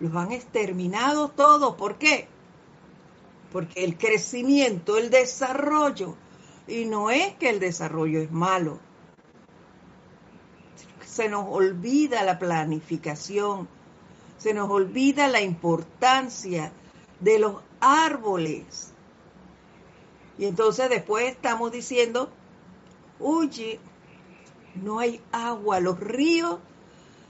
[0.00, 1.74] Los han exterminado todos.
[1.74, 2.28] ¿Por qué?
[3.52, 6.14] Porque el crecimiento, el desarrollo,
[6.66, 8.78] y no es que el desarrollo es malo,
[11.18, 13.66] se nos olvida la planificación,
[14.36, 16.70] se nos olvida la importancia
[17.18, 18.92] de los árboles.
[20.38, 22.30] Y entonces después estamos diciendo,
[23.18, 23.80] oye,
[24.76, 26.60] no hay agua, los ríos,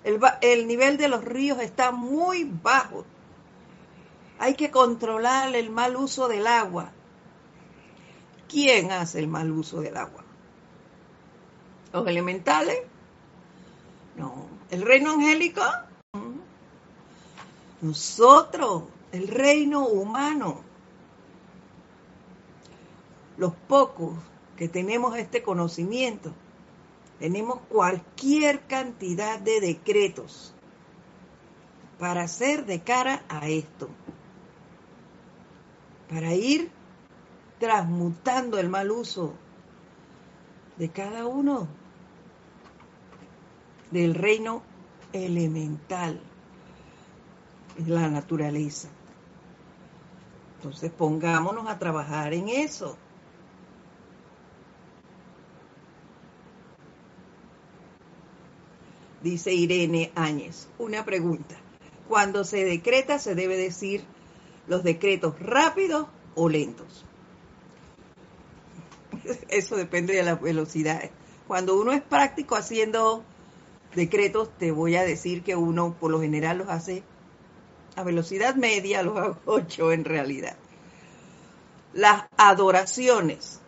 [0.04, 3.06] el, nivel de los ríos está muy bajo.
[4.38, 6.92] Hay que controlar el mal uso del agua.
[8.50, 10.24] ¿Quién hace el mal uso del agua?
[11.94, 12.80] ¿Los elementales?
[14.18, 14.46] No.
[14.70, 15.62] ¿El reino angélico?
[17.80, 20.60] Nosotros, el reino humano.
[23.36, 24.14] Los pocos
[24.56, 26.32] que tenemos este conocimiento
[27.20, 30.54] tenemos cualquier cantidad de decretos
[31.98, 33.88] para hacer de cara a esto,
[36.08, 36.70] para ir
[37.58, 39.34] transmutando el mal uso
[40.76, 41.66] de cada uno
[43.90, 44.62] del reino
[45.12, 46.20] elemental,
[47.76, 48.88] de la naturaleza.
[50.56, 52.96] Entonces pongámonos a trabajar en eso.
[59.22, 60.68] dice Irene Áñez.
[60.78, 61.56] Una pregunta.
[62.08, 64.04] Cuando se decreta, se debe decir
[64.66, 67.04] los decretos rápidos o lentos.
[69.48, 71.10] Eso depende de la velocidad.
[71.46, 73.24] Cuando uno es práctico haciendo
[73.98, 77.02] decretos, te voy a decir que uno por lo general los hace
[77.96, 80.56] a velocidad media, los hago ocho en realidad.
[81.92, 83.60] Las adoraciones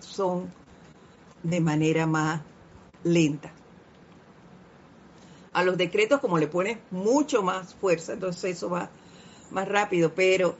[0.00, 0.52] son
[1.42, 2.42] de manera más
[3.02, 3.50] lenta
[5.54, 8.90] a los decretos como le pones mucho más fuerza, entonces eso va
[9.52, 10.56] más rápido, pero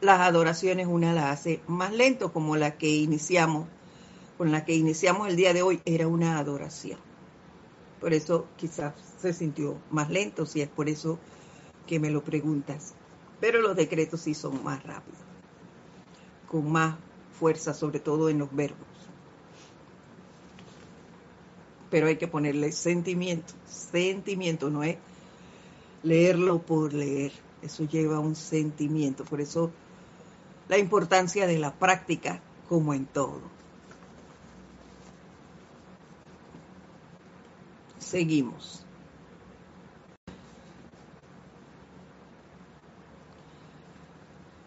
[0.00, 3.68] las adoraciones una la hace más lento, como la que iniciamos,
[4.36, 7.05] con la que iniciamos el día de hoy, era una adoración.
[8.00, 11.18] Por eso quizás se sintió más lento, si es por eso
[11.86, 12.94] que me lo preguntas.
[13.40, 15.20] Pero los decretos sí son más rápidos,
[16.48, 16.96] con más
[17.38, 18.86] fuerza, sobre todo en los verbos
[21.90, 23.54] pero hay que ponerle sentimiento.
[23.66, 24.96] Sentimiento no es
[26.02, 27.32] leerlo por leer,
[27.62, 29.24] Eso lleva un sentimiento.
[29.24, 29.70] Por eso
[30.68, 33.55] la importancia de la práctica como en todo.
[38.06, 38.84] Seguimos.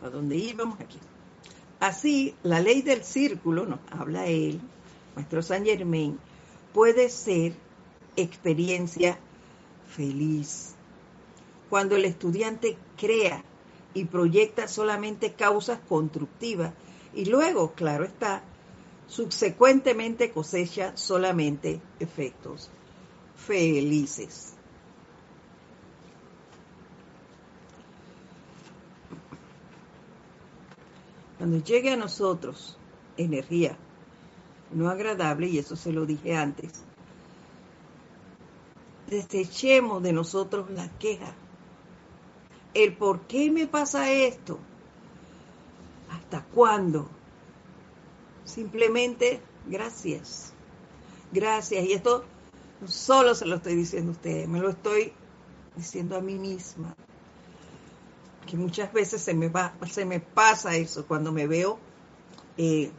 [0.03, 0.77] ¿A dónde íbamos?
[0.81, 0.99] Aquí.
[1.79, 4.59] Así, la ley del círculo, nos habla él,
[5.15, 6.19] nuestro San Germain,
[6.73, 7.53] puede ser
[8.17, 9.17] experiencia
[9.87, 10.73] feliz.
[11.69, 13.41] Cuando el estudiante crea
[13.93, 16.73] y proyecta solamente causas constructivas
[17.15, 18.43] y luego, claro está,
[19.07, 22.69] subsecuentemente cosecha solamente efectos
[23.45, 24.53] felices.
[31.37, 32.77] Cuando llegue a nosotros
[33.15, 33.77] energía
[34.71, 36.83] no agradable, y eso se lo dije antes,
[39.07, 41.33] desechemos de nosotros la queja.
[42.73, 44.59] El por qué me pasa esto.
[46.11, 47.09] ¿Hasta cuándo?
[48.45, 50.53] Simplemente gracias.
[51.31, 51.85] Gracias.
[51.85, 52.25] Y esto
[52.81, 55.13] no solo se lo estoy diciendo a ustedes, me lo estoy
[55.75, 56.95] diciendo a mí misma.
[58.47, 61.77] Que muchas veces se me, va, se me pasa eso cuando me veo
[62.57, 62.91] eh,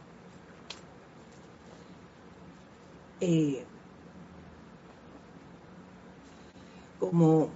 [3.19, 3.65] eh,
[6.99, 7.49] como,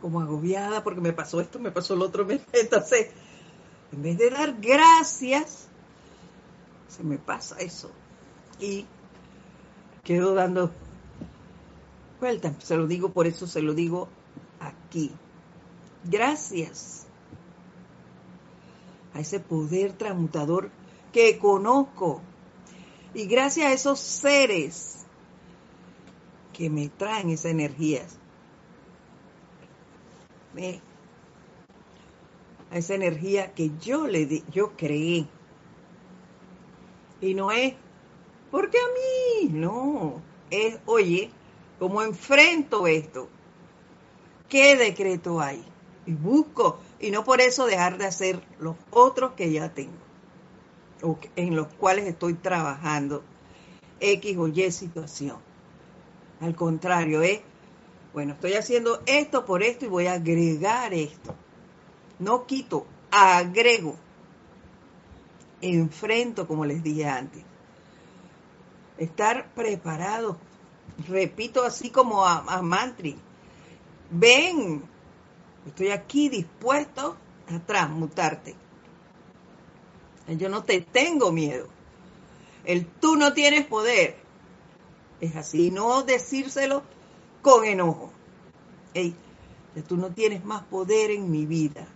[0.00, 2.26] como agobiada porque me pasó esto, me pasó lo otro.
[2.52, 3.08] Entonces,
[3.92, 5.68] en vez de dar gracias,
[6.88, 7.90] se me pasa eso.
[8.58, 8.86] Y
[10.08, 10.70] quedo dando
[12.18, 12.54] vueltas.
[12.64, 14.08] Se lo digo, por eso se lo digo
[14.58, 15.12] aquí.
[16.02, 17.06] Gracias
[19.12, 20.70] a ese poder transmutador
[21.12, 22.22] que conozco.
[23.12, 25.04] Y gracias a esos seres
[26.54, 28.16] que me traen esas energías.
[32.70, 35.26] A esa energía que yo le di, yo creé.
[37.20, 37.74] Y no es
[38.50, 41.30] porque a mí, no, es, oye,
[41.78, 43.28] ¿cómo enfrento esto?
[44.48, 45.62] ¿Qué decreto hay?
[46.06, 49.98] Y busco, y no por eso dejar de hacer los otros que ya tengo,
[51.02, 53.22] o en los cuales estoy trabajando
[54.00, 55.36] X o Y situación.
[56.40, 57.40] Al contrario, es,
[58.14, 61.34] bueno, estoy haciendo esto por esto y voy a agregar esto.
[62.18, 63.96] No quito, agrego.
[65.60, 67.47] Enfrento, como les dije antes.
[68.98, 70.36] Estar preparado.
[71.08, 73.16] Repito así como a, a Mantri.
[74.10, 74.82] Ven,
[75.66, 77.16] estoy aquí dispuesto
[77.48, 78.54] a transmutarte.
[80.28, 81.68] Yo no te tengo miedo.
[82.64, 84.16] El tú no tienes poder
[85.20, 86.82] es así, no decírselo
[87.42, 88.12] con enojo.
[88.94, 89.14] Ey,
[89.86, 91.86] tú no tienes más poder en mi vida.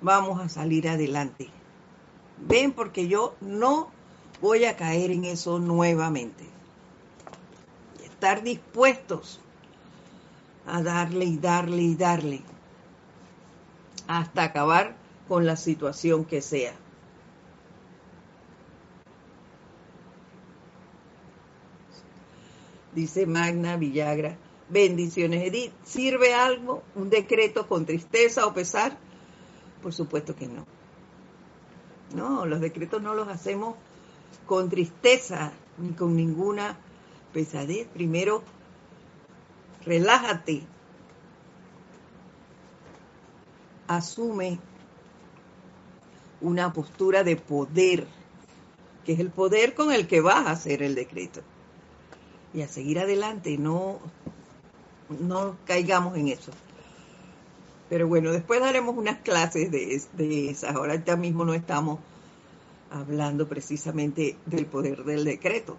[0.00, 1.48] Vamos a salir adelante.
[2.38, 3.90] Ven porque yo no
[4.44, 6.44] voy a caer en eso nuevamente.
[8.04, 9.40] Estar dispuestos
[10.66, 12.42] a darle y darle y darle
[14.06, 14.96] hasta acabar
[15.28, 16.74] con la situación que sea.
[22.94, 24.36] dice Magna Villagra.
[24.68, 25.72] Bendiciones, Edith.
[25.84, 28.96] ¿Sirve algo un decreto con tristeza o pesar?
[29.82, 30.66] Por supuesto que no.
[32.14, 33.74] No, los decretos no los hacemos
[34.46, 36.78] con tristeza ni con ninguna
[37.32, 37.86] pesadez.
[37.88, 38.42] Primero,
[39.84, 40.62] relájate.
[43.86, 44.58] Asume
[46.40, 48.06] una postura de poder,
[49.04, 51.42] que es el poder con el que vas a hacer el decreto
[52.54, 53.98] y a seguir adelante, no,
[55.08, 56.52] no caigamos en eso.
[57.90, 60.74] Pero bueno, después daremos unas clases de, de esas.
[60.74, 61.98] Ahora mismo no estamos
[62.90, 65.76] hablando precisamente del poder del decreto.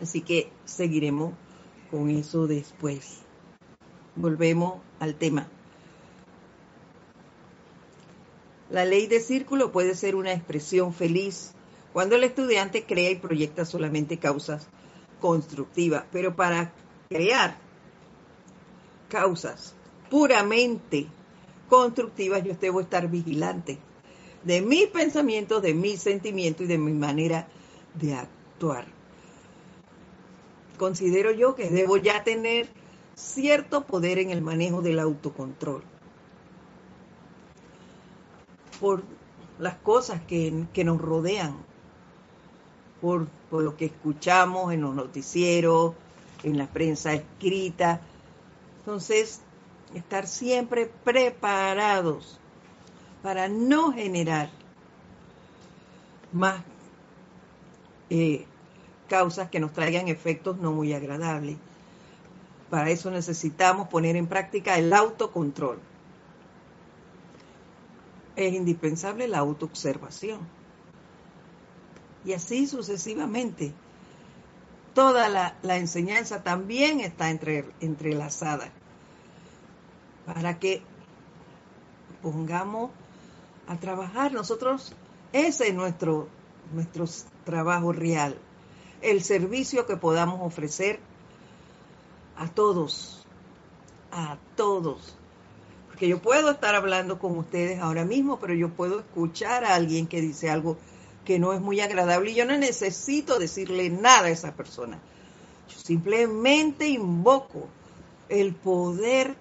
[0.00, 1.34] Así que seguiremos
[1.90, 3.18] con eso después.
[4.16, 5.48] Volvemos al tema.
[8.70, 11.52] La ley de círculo puede ser una expresión feliz
[11.92, 14.68] cuando el estudiante crea y proyecta solamente causas
[15.18, 16.72] constructivas, pero para
[17.08, 17.58] crear
[19.08, 19.74] causas
[20.08, 21.08] puramente
[21.68, 23.78] constructivas, yo debo estar vigilante
[24.44, 27.48] de mis pensamientos, de mis sentimientos y de mi manera
[27.94, 28.86] de actuar.
[30.78, 32.68] Considero yo que debo ya tener
[33.14, 35.82] cierto poder en el manejo del autocontrol
[38.80, 39.02] por
[39.58, 41.54] las cosas que, que nos rodean,
[43.00, 45.94] por, lo que escuchamos en los noticieros,
[46.42, 48.00] en la prensa escrita,
[48.78, 49.42] Entonces,
[49.94, 52.39] estar siempre preparados
[53.22, 54.50] para no generar
[56.32, 56.62] más
[58.08, 58.46] eh,
[59.08, 61.56] causas que nos traigan efectos no muy agradables.
[62.70, 65.80] Para eso necesitamos poner en práctica el autocontrol.
[68.36, 70.40] Es indispensable la autoobservación.
[72.24, 73.72] Y así sucesivamente.
[74.94, 78.70] Toda la, enseñanza también está entre, entrelazada
[80.26, 80.82] para que
[82.22, 82.90] pongamos
[83.66, 84.32] a trabajar.
[84.32, 84.92] Nosotros,
[85.32, 86.28] ese es nuestro,
[86.72, 87.06] nuestro
[87.44, 88.36] trabajo real,
[89.02, 91.00] el servicio que podamos ofrecer
[92.36, 93.26] a todos,
[94.12, 95.16] a todos.
[95.88, 100.06] Porque yo puedo estar hablando con ustedes ahora mismo, pero yo puedo escuchar a alguien
[100.06, 100.76] que dice algo
[101.24, 104.98] que no es muy agradable y yo no necesito decirle nada a esa persona.
[105.68, 107.68] Yo simplemente invoco
[108.28, 109.36] el poder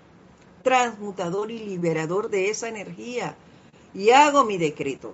[0.63, 3.35] transmutador y liberador de esa energía
[3.93, 5.13] y hago mi decreto,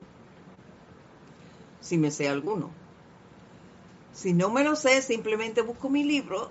[1.81, 2.71] si me sé alguno.
[4.13, 6.49] Si no me lo sé, simplemente busco mi libro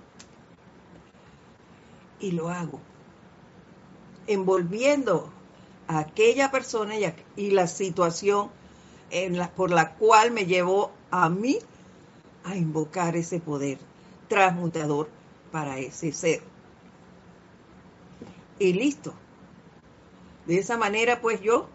[2.19, 2.79] y lo hago,
[4.27, 5.29] envolviendo
[5.87, 6.95] a aquella persona
[7.35, 8.49] y, la situación
[9.55, 11.59] por la cual me llevó a mí
[12.43, 13.79] a invocar ese poder
[14.27, 15.09] transmutador
[15.51, 16.41] para ese ser
[18.59, 19.13] y listo.
[20.45, 21.67] De esa manera, pues yo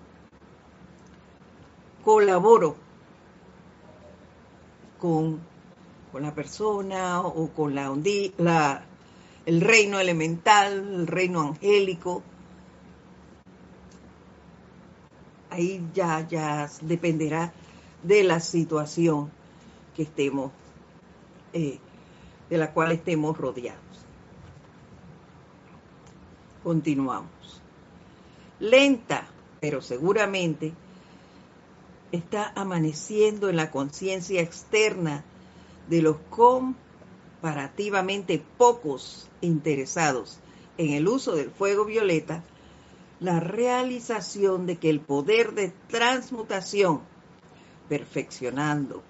[2.05, 2.76] colaboro
[4.98, 5.40] con,
[6.12, 7.96] con la persona o con la,
[8.38, 8.84] la,
[9.46, 12.22] el reino elemental, el reino angélico.
[15.51, 17.53] Ahí ya, ya dependerá
[18.03, 19.30] de la situación
[19.96, 20.53] que estemos,
[21.53, 21.78] eh,
[22.48, 23.80] de la cual estemos rodeados.
[26.62, 27.62] Continuamos.
[28.61, 29.26] Lenta,
[29.61, 30.72] pero seguramente
[32.12, 35.24] está amaneciendo en la conciencia externa
[35.88, 40.40] de los comparativamente pocos interesados
[40.78, 42.42] en el uso del fuego violeta
[43.20, 47.02] la realización de que el poder de transmutación,
[47.88, 49.02] perfeccionando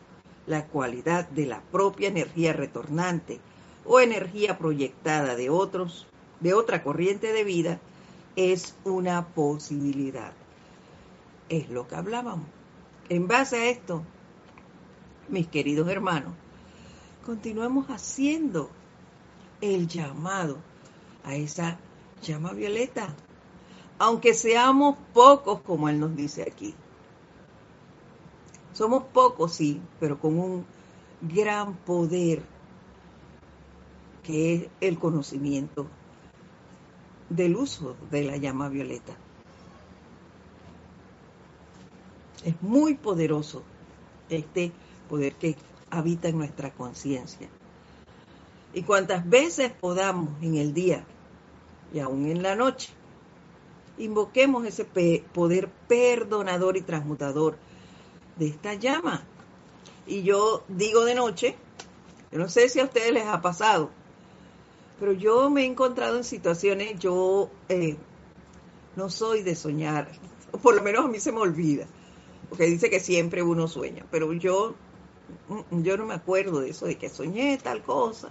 [0.47, 3.39] la cualidad de la propia energía retornante
[3.85, 6.09] o energía proyectada de otros,
[6.41, 7.81] de otra corriente de vida
[8.35, 10.33] es una posibilidad.
[11.49, 12.60] Es lo que hablábamos.
[13.11, 14.05] En base a esto,
[15.29, 16.33] mis queridos hermanos,
[17.27, 18.71] continuemos haciendo
[19.61, 20.59] el llamado
[21.25, 21.77] a esa
[22.23, 23.13] llama violeta,
[23.99, 26.73] aunque seamos pocos, como Él nos dice aquí.
[28.75, 30.65] Somos pocos, sí, pero con un
[31.21, 32.45] gran poder
[34.23, 35.89] que es el conocimiento
[37.29, 39.17] del uso de la llama violeta.
[42.45, 43.63] Es muy poderoso
[44.29, 44.73] este
[45.09, 45.57] poder que
[45.91, 47.49] habita en nuestra conciencia.
[48.73, 51.05] Y cuantas veces podamos en el día
[51.93, 52.91] y aún en la noche,
[53.99, 57.59] invoquemos ese poder perdonador y transmutador
[58.37, 59.25] de esta llama.
[60.07, 61.57] Y yo digo de noche,
[62.31, 63.91] yo no sé si a ustedes les ha pasado,
[64.99, 67.97] pero yo me he encontrado en situaciones, yo eh,
[68.97, 70.09] no soy de soñar,
[70.63, 71.87] por lo menos a mí se me olvida,
[72.51, 74.75] porque dice que siempre uno sueña, pero yo,
[75.49, 78.29] mm, yo no me acuerdo de eso, de que soñé tal cosa.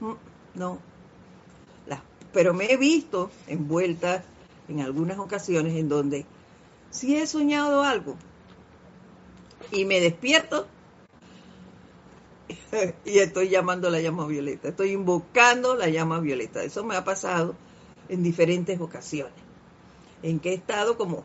[0.00, 0.12] Mm,
[0.54, 0.78] no.
[2.32, 4.24] pero me he visto envuelta
[4.66, 6.24] en algunas ocasiones en donde
[6.90, 8.16] sí he soñado algo
[9.70, 10.66] y me despierto
[13.04, 16.62] y estoy llamando la llama violeta, estoy invocando la llama violeta.
[16.62, 17.54] Eso me ha pasado
[18.08, 19.34] en diferentes ocasiones,
[20.22, 21.24] en que he estado como,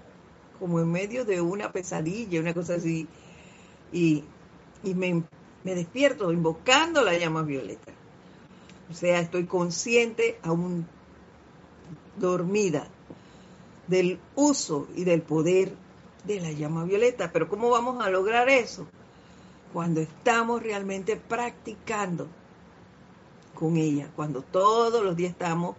[0.60, 3.08] como en medio de una pesadilla, una cosa así,
[3.91, 4.24] y,
[4.84, 5.24] me,
[5.64, 7.93] me despierto invocando la llama violeta.
[8.89, 10.88] O sea, estoy consciente, aún
[12.18, 12.88] dormida,
[13.88, 15.74] del uso y del poder
[16.26, 17.32] de la llama violeta.
[17.32, 18.88] Pero ¿cómo vamos a lograr eso?
[19.74, 22.28] cuando estamos realmente practicando
[23.53, 25.76] con ella, cuando todos los días estamos,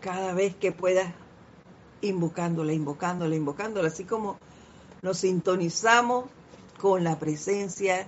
[0.00, 1.12] cada vez que puedas,
[2.00, 4.38] invocándola, invocándola, invocándola, así como
[5.02, 6.26] nos sintonizamos
[6.80, 8.06] con la presencia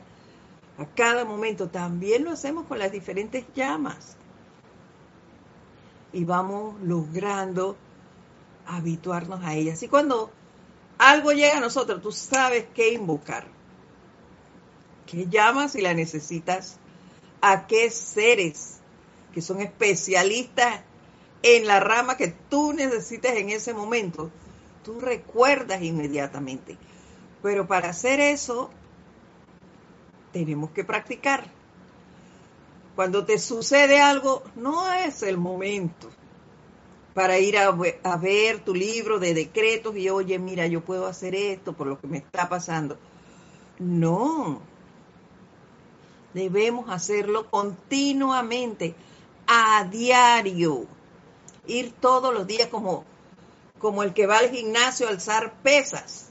[0.78, 4.16] a cada momento, también lo hacemos con las diferentes llamas.
[6.12, 7.76] Y vamos logrando
[8.66, 9.82] habituarnos a ellas.
[9.82, 10.30] Y cuando
[10.98, 13.46] algo llega a nosotros, tú sabes qué invocar
[15.10, 16.76] qué llamas si la necesitas,
[17.40, 18.76] a qué seres
[19.32, 20.82] que son especialistas
[21.42, 24.30] en la rama que tú necesites en ese momento,
[24.84, 26.76] tú recuerdas inmediatamente.
[27.42, 28.70] Pero para hacer eso,
[30.32, 31.44] tenemos que practicar.
[32.94, 36.10] Cuando te sucede algo, no es el momento
[37.14, 41.34] para ir a, a, ver tu libro de decretos y oye, mira, yo puedo hacer
[41.34, 42.98] esto por lo que me está pasando.
[43.78, 44.60] No,
[46.34, 48.94] debemos hacerlo continuamente,
[49.46, 50.86] a diario,
[51.66, 53.04] ir todos los días como,
[53.78, 56.30] como el que va al gimnasio a alzar pesas.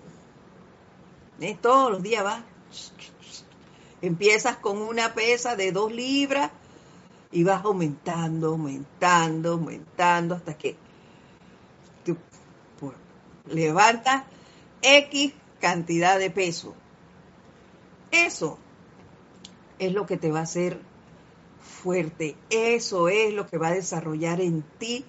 [1.39, 1.57] ¿Eh?
[1.61, 2.43] Todos los días va.
[4.01, 6.51] Empiezas con una pesa de dos libras
[7.32, 10.77] y vas aumentando, aumentando, aumentando hasta que
[13.47, 14.23] levantas
[14.82, 16.73] X cantidad de peso.
[18.11, 18.57] Eso
[19.77, 20.80] es lo que te va a hacer
[21.61, 22.36] fuerte.
[22.49, 25.05] Eso es lo que va a desarrollar en ti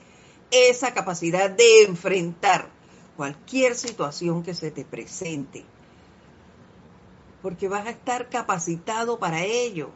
[0.50, 2.68] esa capacidad de enfrentar
[3.16, 5.64] cualquier situación que se te presente.
[7.42, 9.90] Porque vas a estar capacitado para ello.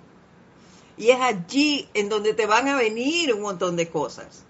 [0.97, 4.45] Y es allí en donde te van a venir un montón de cosas.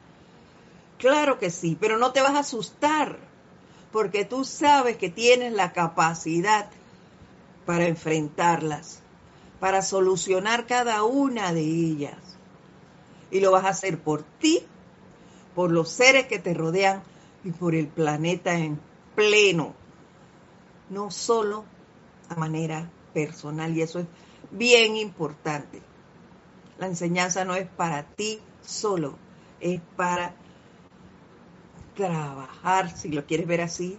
[0.99, 3.19] Claro que sí, pero no te vas a asustar,
[3.93, 6.69] porque tú sabes que tienes la capacidad
[7.67, 9.01] para enfrentarlas,
[9.61, 12.19] para solucionar cada una de ellas.
[13.31, 14.67] Y lo vas a hacer por ti,
[15.55, 17.03] por los seres que te rodean
[17.45, 18.81] y por el planeta en
[19.15, 19.75] pleno.
[20.91, 21.65] No solo
[22.29, 24.07] a manera personal, y eso es
[24.51, 25.83] bien importante.
[26.79, 29.17] La enseñanza no es para ti solo,
[29.61, 30.35] es para
[31.95, 33.99] trabajar, si lo quieres ver así,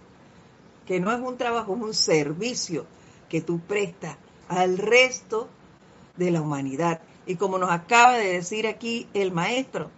[0.86, 2.86] que no es un trabajo, es un servicio
[3.28, 4.16] que tú prestas
[4.48, 5.48] al resto
[6.16, 7.00] de la humanidad.
[7.26, 9.90] Y como nos acaba de decir aquí el maestro,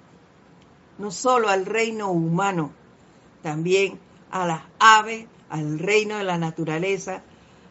[0.98, 2.72] no solo al reino humano,
[3.42, 3.98] también
[4.30, 7.22] a las aves, al reino de la naturaleza,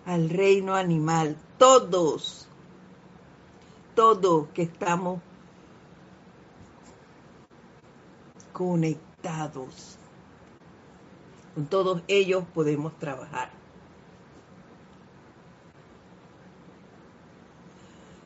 [0.06, 2.48] al reino animal, todos
[3.98, 5.20] todo que estamos
[8.54, 9.98] conectados.
[11.56, 13.50] Con todos ellos podemos trabajar.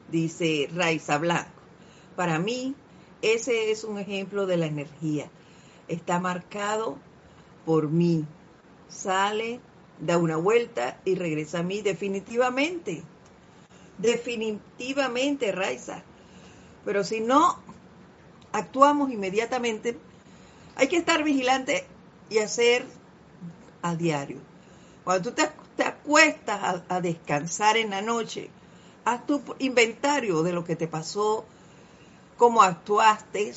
[0.09, 1.49] Dice Raiza Blanco.
[2.17, 2.75] Para mí,
[3.21, 5.29] ese es un ejemplo de la energía.
[5.87, 6.97] Está marcado
[7.65, 8.25] por mí.
[8.87, 9.59] Sale,
[9.99, 13.03] da una vuelta y regresa a mí definitivamente.
[13.97, 16.03] Definitivamente, Raiza.
[16.83, 17.59] Pero si no
[18.51, 19.97] actuamos inmediatamente,
[20.75, 21.85] hay que estar vigilante
[22.29, 22.85] y hacer
[23.81, 24.39] a diario.
[25.03, 28.49] Cuando tú te, acuestas a, descansar en la noche,
[29.03, 31.45] haz tu inventario de lo que te pasó,
[32.41, 33.53] cómo actuaste,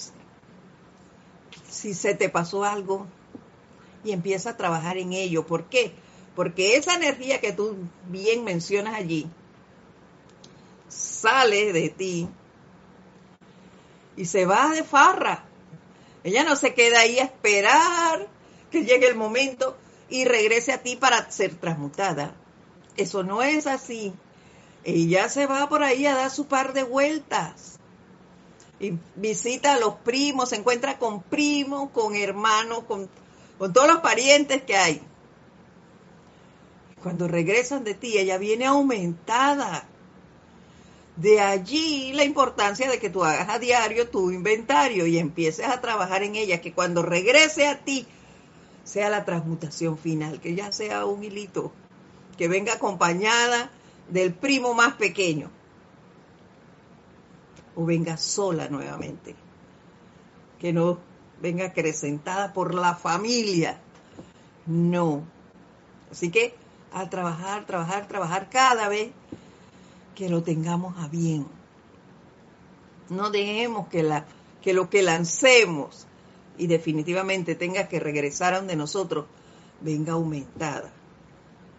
[1.70, 3.06] si se te pasó algo,
[4.04, 5.46] y empieza a trabajar en ello.
[5.46, 5.94] ¿Por qué?
[6.36, 7.78] Porque esa energía que tú
[8.10, 9.26] bien mencionas allí,
[10.90, 12.28] sale de ti
[14.16, 15.46] y se va de farra.
[16.22, 18.28] Ella no se queda ahí a esperar
[18.70, 19.78] que llegue el momento
[20.10, 22.36] y regrese a ti para ser transmutada.
[22.98, 24.12] Eso no es así.
[24.84, 27.73] Ella se va por ahí a dar su par de vueltas.
[29.16, 33.08] Visita a los primos, se encuentra con primos, con hermanos, con,
[33.58, 35.02] con todos los parientes que hay.
[37.02, 39.86] Cuando regresan de ti, ella viene aumentada
[41.16, 45.80] de allí la importancia de que tú hagas a diario tu inventario y empieces a
[45.80, 48.06] trabajar en ella, que cuando regrese a ti
[48.82, 51.72] sea la transmutación final, que ya sea un hilito,
[52.36, 53.70] que venga acompañada
[54.08, 55.50] del primo más pequeño
[57.76, 59.34] o venga sola nuevamente,
[60.58, 60.98] que no
[61.40, 63.78] venga acrecentada por la familia,
[64.66, 65.22] no.
[66.10, 66.54] Así que
[66.92, 69.10] a trabajar, trabajar, trabajar cada vez
[70.14, 71.46] que lo tengamos a bien.
[73.10, 74.24] No dejemos que, la,
[74.62, 76.06] que lo que lancemos
[76.56, 79.26] y definitivamente tenga que regresar a donde nosotros
[79.80, 80.90] venga aumentada.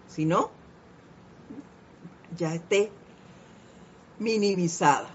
[0.07, 0.51] Si no,
[2.37, 2.91] ya esté
[4.19, 5.14] minimizada.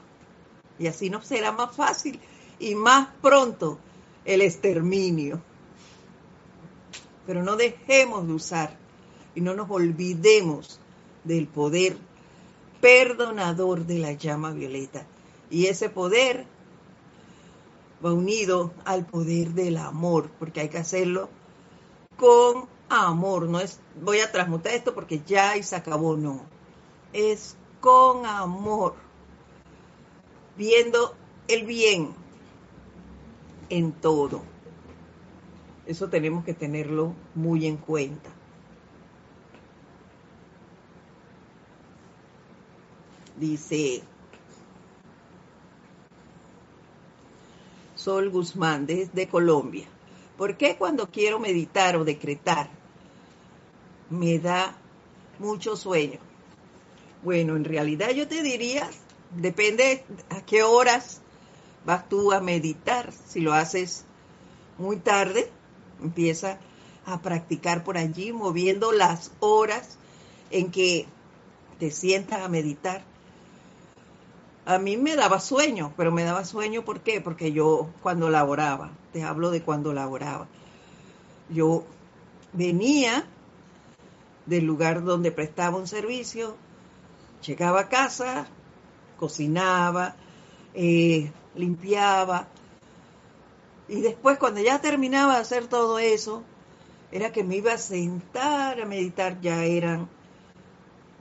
[0.81, 2.19] Y así nos será más fácil
[2.59, 3.79] y más pronto
[4.25, 5.41] el exterminio.
[7.27, 8.77] Pero no dejemos de usar
[9.35, 10.81] y no nos olvidemos
[11.23, 11.99] del poder
[12.81, 15.07] perdonador de la llama violeta.
[15.51, 16.47] Y ese poder
[18.05, 21.29] va unido al poder del amor, porque hay que hacerlo
[22.17, 23.49] con amor.
[23.49, 26.41] No es voy a transmutar esto porque ya y se acabó, no.
[27.13, 28.95] Es con amor,
[30.61, 31.17] viendo
[31.49, 32.11] el bien
[33.71, 34.43] en todo.
[35.87, 38.29] Eso tenemos que tenerlo muy en cuenta.
[43.39, 44.03] Dice
[47.95, 49.87] Sol Guzmán desde Colombia.
[50.37, 52.69] ¿Por qué cuando quiero meditar o decretar
[54.11, 54.77] me da
[55.39, 56.19] mucho sueño?
[57.23, 58.91] Bueno, en realidad yo te diría,
[59.37, 61.21] depende a qué horas
[61.85, 63.13] vas tú a meditar.
[63.29, 64.05] Si lo haces
[64.79, 65.51] muy tarde,
[66.03, 66.59] empieza
[67.07, 69.97] a practicar por allí, moviendo las horas
[70.51, 71.07] en que
[71.79, 73.03] te sientas a meditar
[74.71, 77.21] a mí me daba sueño, pero me daba sueño ¿por qué?
[77.21, 80.47] Porque yo cuando laboraba, te hablo de cuando laboraba,
[81.49, 81.85] yo
[82.53, 83.27] venía
[84.47, 86.57] del lugar donde prestaba un servicio,
[87.45, 88.47] llegaba a casa,
[89.21, 90.17] cocinaba,
[90.73, 92.49] eh, limpiaba,
[93.91, 96.45] y después cuando ya terminaba de hacer todo eso,
[97.11, 100.09] era que me iba a sentar a meditar, ya eran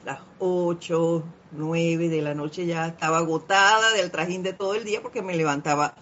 [0.05, 5.01] las 8, 9 de la noche ya estaba agotada del trajín de todo el día
[5.01, 5.95] porque me levantaba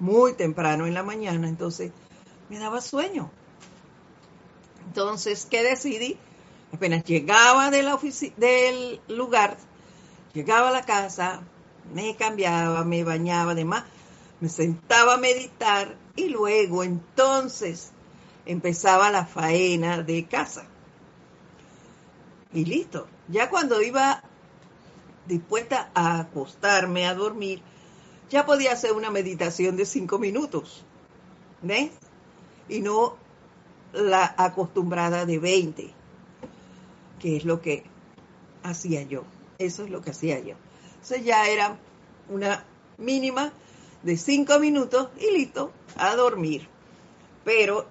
[0.00, 1.92] muy temprano en la mañana, entonces
[2.48, 3.30] me daba sueño.
[4.86, 6.18] Entonces, ¿qué decidí?
[6.72, 7.96] Apenas llegaba de la
[8.36, 9.56] del lugar,
[10.32, 11.40] llegaba a la casa,
[11.92, 13.84] me cambiaba, me bañaba, además,
[14.40, 17.92] me sentaba a meditar y luego entonces
[18.46, 20.64] empezaba la faena de casa.
[22.52, 23.06] Y listo.
[23.28, 24.22] Ya cuando iba
[25.26, 27.60] dispuesta a acostarme, a dormir,
[28.30, 30.84] ya podía hacer una meditación de cinco minutos.
[31.62, 31.90] ¿Ves?
[32.68, 33.16] Y no
[33.92, 35.90] la acostumbrada de 20,
[37.18, 37.84] que es lo que
[38.62, 39.24] hacía yo.
[39.58, 40.54] Eso es lo que hacía yo.
[40.94, 41.78] Entonces ya era
[42.28, 42.64] una
[42.96, 43.52] mínima
[44.02, 46.68] de cinco minutos y listo, a dormir.
[47.44, 47.86] Pero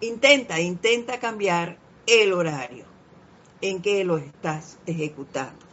[0.00, 2.84] intenta, intenta cambiar el horario
[3.60, 5.64] en que lo estás ejecutando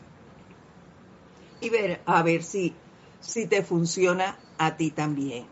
[1.61, 2.76] y ver a ver si,
[3.20, 5.47] si te funciona a ti también.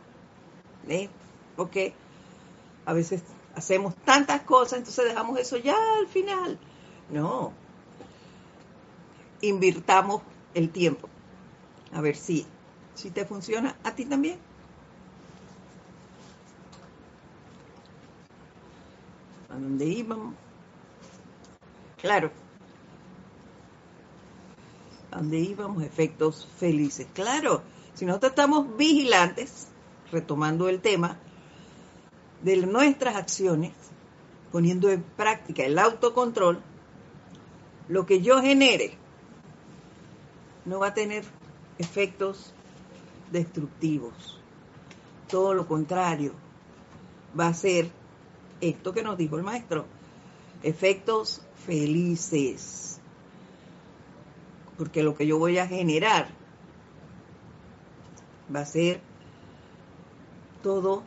[0.87, 1.09] ¿eh?
[1.55, 1.93] Porque
[2.85, 3.23] a veces
[3.55, 6.59] hacemos tantas cosas, entonces dejamos eso ya al final.
[7.09, 7.53] No.
[9.41, 10.21] Invirtamos
[10.53, 11.09] el tiempo.
[11.93, 12.45] A ver si,
[12.95, 14.39] si te funciona a ti también.
[19.49, 20.35] ¿A dónde íbamos?
[21.97, 22.31] Claro,
[25.11, 27.07] dónde íbamos, efectos felices.
[27.13, 27.63] Claro,
[27.93, 29.67] si nosotros estamos vigilantes,
[30.11, 31.17] retomando el tema,
[32.43, 33.73] de nuestras acciones,
[34.51, 36.61] poniendo en práctica el autocontrol,
[37.87, 38.97] lo que yo genere
[40.67, 41.23] no va a tener
[41.79, 42.53] efectos
[43.31, 44.39] destructivos.
[45.27, 46.33] Todo lo contrario,
[47.37, 47.89] va a ser
[48.61, 49.85] esto que nos dijo el maestro,
[50.63, 52.87] efectos felices
[54.77, 56.27] porque lo que yo voy a generar
[58.55, 59.01] va a ser
[60.61, 61.03] todo,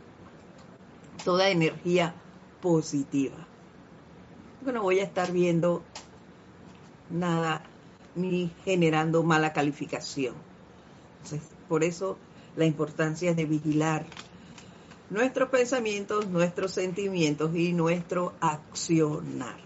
[1.25, 2.15] toda energía
[2.61, 3.47] positiva.
[4.65, 5.83] No voy a estar viendo
[7.09, 7.63] nada
[8.15, 10.35] ni generando mala calificación.
[11.69, 12.19] por eso
[12.57, 14.05] la importancia de vigilar
[15.11, 19.59] nuestros pensamientos, nuestros sentimientos y nuestro accionar.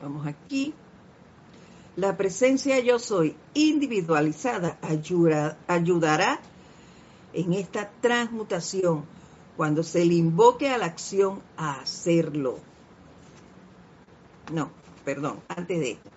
[0.00, 0.72] Vamos aquí.
[1.96, 4.78] La presencia yo soy individualizada
[5.68, 6.40] ayudará
[7.34, 9.04] en esta transmutación
[9.60, 12.60] cuando se le invoque a la acción a hacerlo.
[14.54, 14.70] No,
[15.04, 16.10] perdón, antes de esto.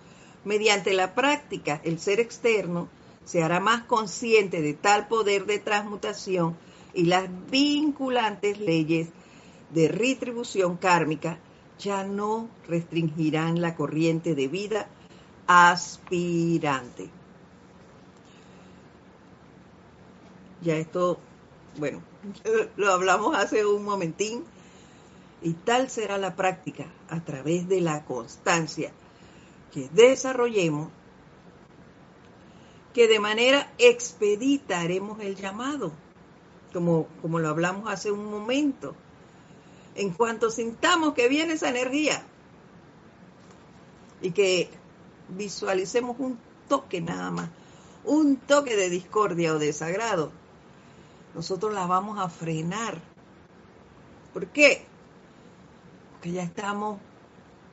[0.46, 2.88] Mediante la práctica, el ser externo
[3.26, 6.56] se hará más consciente de tal poder de transmutación
[6.94, 9.10] y las vinculantes leyes
[9.74, 11.38] de retribución kármica
[11.78, 14.88] ya no restringirán la corriente de vida
[15.46, 17.10] aspirante.
[20.62, 21.18] Ya esto,
[21.76, 22.00] bueno,
[22.76, 24.44] lo hablamos hace un momentín,
[25.42, 28.92] y tal será la práctica a través de la constancia
[29.72, 30.88] que desarrollemos,
[32.94, 35.92] que de manera expedita haremos el llamado,
[36.72, 38.94] como, como lo hablamos hace un momento.
[39.96, 42.24] En cuanto sintamos que viene esa energía
[44.22, 44.70] y que
[45.28, 47.50] visualicemos un toque nada más,
[48.04, 50.32] un toque de discordia o desagrado,
[51.34, 53.00] nosotros la vamos a frenar.
[54.32, 54.86] ¿Por qué?
[56.12, 57.00] Porque ya estamos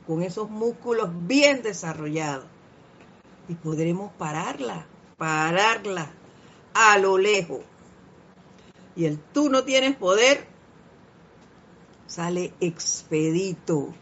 [0.07, 2.45] con esos músculos bien desarrollados
[3.47, 4.85] y podremos pararla,
[5.17, 6.11] pararla,
[6.73, 7.61] a lo lejos.
[8.95, 10.47] Y el tú no tienes poder
[12.07, 13.93] sale expedito.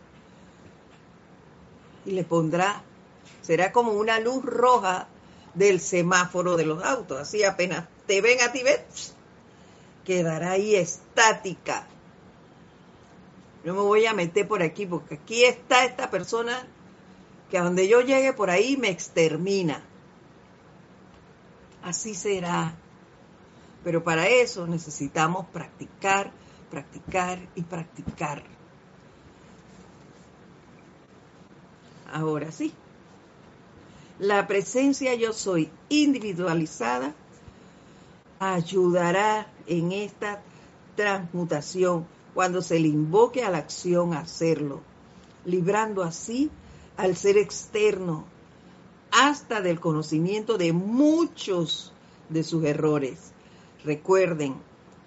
[2.05, 2.81] Y le pondrá,
[3.41, 5.07] será como una luz roja
[5.53, 7.19] del semáforo de los autos.
[7.19, 9.15] Así apenas te ven a ti, ves,
[10.09, 11.85] quedará ahí estática.
[13.63, 16.65] Yo me voy a meter por aquí porque aquí está esta persona
[17.51, 19.83] que a donde yo llegue por ahí me extermina.
[21.83, 22.73] Así será.
[23.83, 26.31] Pero para eso necesitamos practicar,
[26.71, 28.41] practicar y practicar.
[32.11, 32.73] Ahora sí.
[34.17, 37.13] La presencia yo soy individualizada
[38.39, 40.41] ayudará en esta
[40.95, 44.81] transmutación cuando se le invoque a la acción a hacerlo,
[45.45, 46.51] librando así
[46.97, 48.25] al ser externo
[49.11, 51.93] hasta del conocimiento de muchos
[52.29, 53.31] de sus errores.
[53.83, 54.55] Recuerden,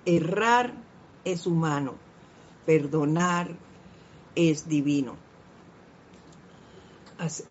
[0.07, 0.73] errar
[1.25, 1.95] es humano,
[2.67, 3.51] perdonar
[4.35, 5.17] es divino.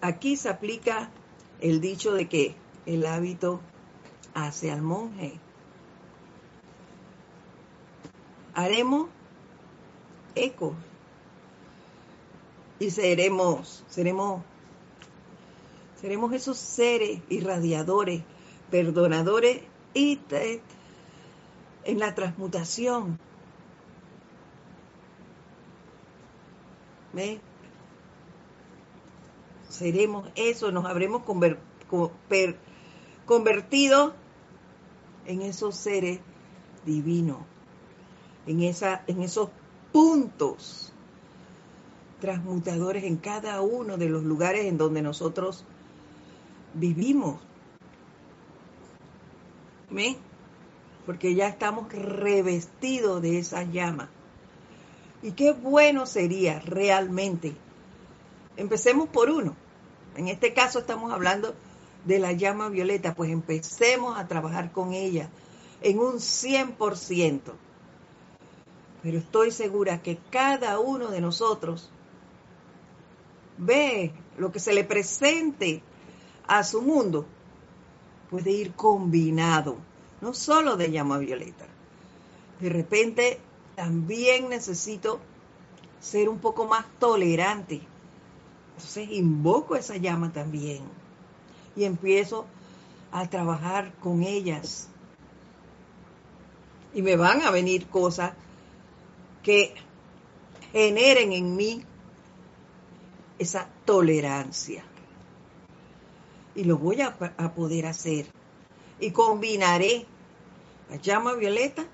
[0.01, 1.09] Aquí se aplica
[1.61, 2.55] el dicho de que
[2.85, 3.61] el hábito
[4.33, 5.39] hace al monje.
[8.53, 9.07] Haremos
[10.35, 10.75] eco
[12.79, 14.41] y seremos, seremos,
[16.01, 18.23] seremos esos seres irradiadores,
[18.71, 19.61] perdonadores
[19.93, 20.19] y
[21.83, 23.19] en la transmutación.
[27.13, 27.39] ¿Ve?
[29.69, 31.21] Seremos eso, nos habremos
[33.25, 34.13] convertido
[35.25, 36.19] en esos seres
[36.85, 37.39] divinos,
[38.47, 39.49] en, esa, en esos
[39.91, 40.91] puntos
[42.19, 45.65] transmutadores en cada uno de los lugares en donde nosotros
[46.73, 47.41] vivimos.
[49.89, 50.15] ¿Me?
[51.05, 54.09] Porque ya estamos revestidos de esa llama.
[55.21, 57.55] Y qué bueno sería realmente.
[58.55, 59.55] Empecemos por uno.
[60.15, 61.53] En este caso estamos hablando
[62.05, 65.29] de la llama violeta, pues empecemos a trabajar con ella
[65.81, 67.39] en un 100%.
[69.01, 71.91] Pero estoy segura que cada uno de nosotros
[73.57, 75.81] ve lo que se le presente
[76.47, 77.25] a su mundo,
[78.29, 79.77] puede ir combinado,
[80.21, 81.65] no solo de llama violeta.
[82.59, 83.39] De repente
[83.75, 85.19] también necesito
[85.99, 87.81] ser un poco más tolerante.
[88.75, 90.83] Entonces invoco esa llama también
[91.75, 92.45] y empiezo
[93.11, 94.87] a trabajar con ellas.
[96.93, 98.33] Y me van a venir cosas
[99.43, 99.73] que
[100.71, 101.83] generen en mí
[103.39, 104.83] esa tolerancia.
[106.53, 107.15] Y lo voy a,
[107.55, 108.27] poder hacer.
[108.99, 110.05] Y combinaré
[110.89, 111.85] la llama violeta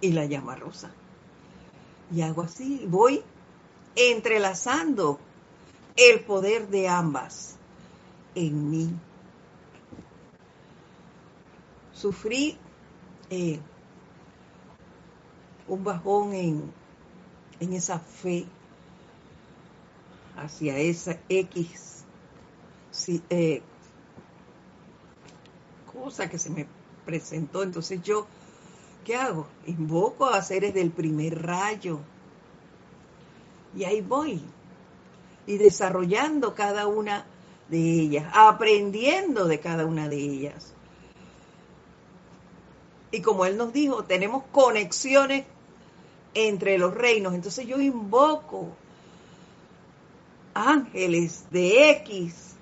[0.00, 0.90] y la llama rosa.
[2.14, 3.22] Y hago así, voy
[3.94, 5.18] entrelazando
[5.96, 7.56] el poder de ambas
[8.34, 8.90] en mí.
[11.92, 12.58] Sufrí
[13.30, 13.60] eh,
[15.70, 16.72] un bajón en,
[17.60, 18.44] en esa fe
[20.36, 22.04] hacia esa X
[23.30, 23.62] eh,
[25.92, 26.66] cosa que se me
[27.06, 27.62] presentó.
[27.62, 28.26] Entonces yo,
[29.04, 29.46] ¿qué hago?
[29.66, 32.00] Invoco a seres del primer rayo.
[33.76, 34.42] Y ahí voy.
[35.46, 37.24] Y desarrollando cada una
[37.68, 40.74] de ellas, aprendiendo de cada una de ellas.
[43.12, 45.44] Y como él nos dijo, tenemos conexiones
[46.34, 47.34] entre los reinos.
[47.34, 48.68] Entonces yo invoco
[50.54, 52.54] ángeles de X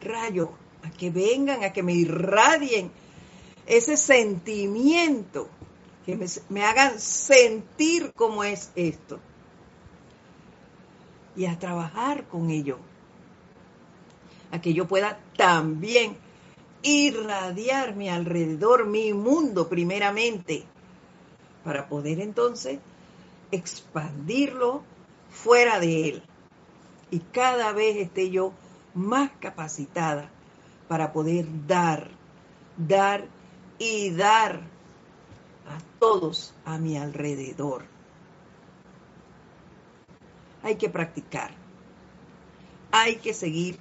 [0.00, 0.50] rayo
[0.82, 2.90] a que vengan, a que me irradien
[3.66, 5.48] ese sentimiento,
[6.04, 9.18] que me, me hagan sentir cómo es esto.
[11.36, 12.78] Y a trabajar con ello.
[14.50, 16.16] A que yo pueda también
[16.82, 20.64] irradiar mi alrededor, mi mundo primeramente
[21.64, 22.78] para poder entonces
[23.50, 24.82] expandirlo
[25.30, 26.22] fuera de él.
[27.10, 28.52] Y cada vez esté yo
[28.94, 30.30] más capacitada
[30.88, 32.10] para poder dar,
[32.76, 33.26] dar
[33.78, 34.60] y dar
[35.66, 37.84] a todos a mi alrededor.
[40.62, 41.50] Hay que practicar.
[42.92, 43.78] Hay que seguir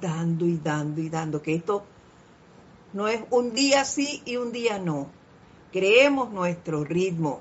[0.00, 1.84] dando y dando y dando, que esto
[2.92, 5.08] no es un día sí y un día no
[5.72, 7.40] creemos nuestro ritmo.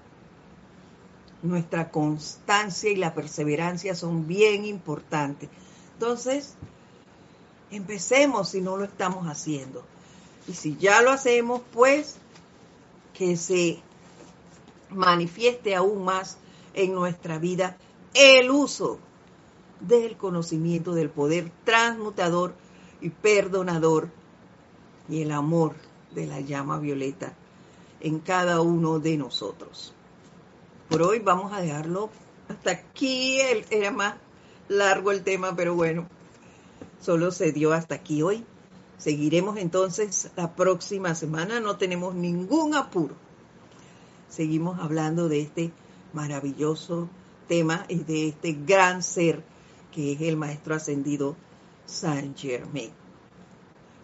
[1.41, 5.49] Nuestra constancia y la perseverancia son bien importantes.
[5.93, 6.55] Entonces,
[7.71, 9.83] empecemos si no lo estamos haciendo.
[10.47, 12.17] Y si ya lo hacemos, pues
[13.13, 13.79] que se
[14.89, 16.37] manifieste aún más
[16.73, 17.77] en nuestra vida
[18.13, 18.99] el uso
[19.79, 22.53] del conocimiento del poder transmutador
[23.01, 24.09] y perdonador
[25.09, 25.75] y el amor
[26.13, 27.33] de la llama violeta
[27.99, 29.93] en cada uno de nosotros.
[30.89, 32.09] Por hoy vamos a dejarlo
[32.47, 33.39] hasta aquí.
[33.69, 34.15] Era más
[34.67, 36.07] largo el tema, pero bueno,
[37.01, 38.45] solo se dio hasta aquí hoy.
[38.97, 43.15] Seguiremos entonces la próxima semana, no tenemos ningún apuro.
[44.29, 45.71] Seguimos hablando de este
[46.13, 47.09] maravilloso
[47.47, 49.43] tema y de este gran ser
[49.91, 51.35] que es el Maestro Ascendido
[51.85, 53.04] San Germain.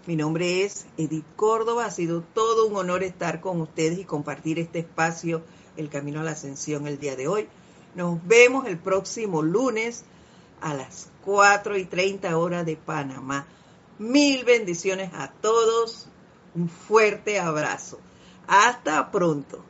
[0.07, 4.57] Mi nombre es Edith Córdoba, ha sido todo un honor estar con ustedes y compartir
[4.57, 5.43] este espacio,
[5.77, 7.47] el Camino a la Ascensión, el día de hoy.
[7.93, 10.03] Nos vemos el próximo lunes
[10.59, 13.45] a las 4 y 30 horas de Panamá.
[13.99, 16.07] Mil bendiciones a todos,
[16.55, 17.99] un fuerte abrazo.
[18.47, 19.63] Hasta pronto.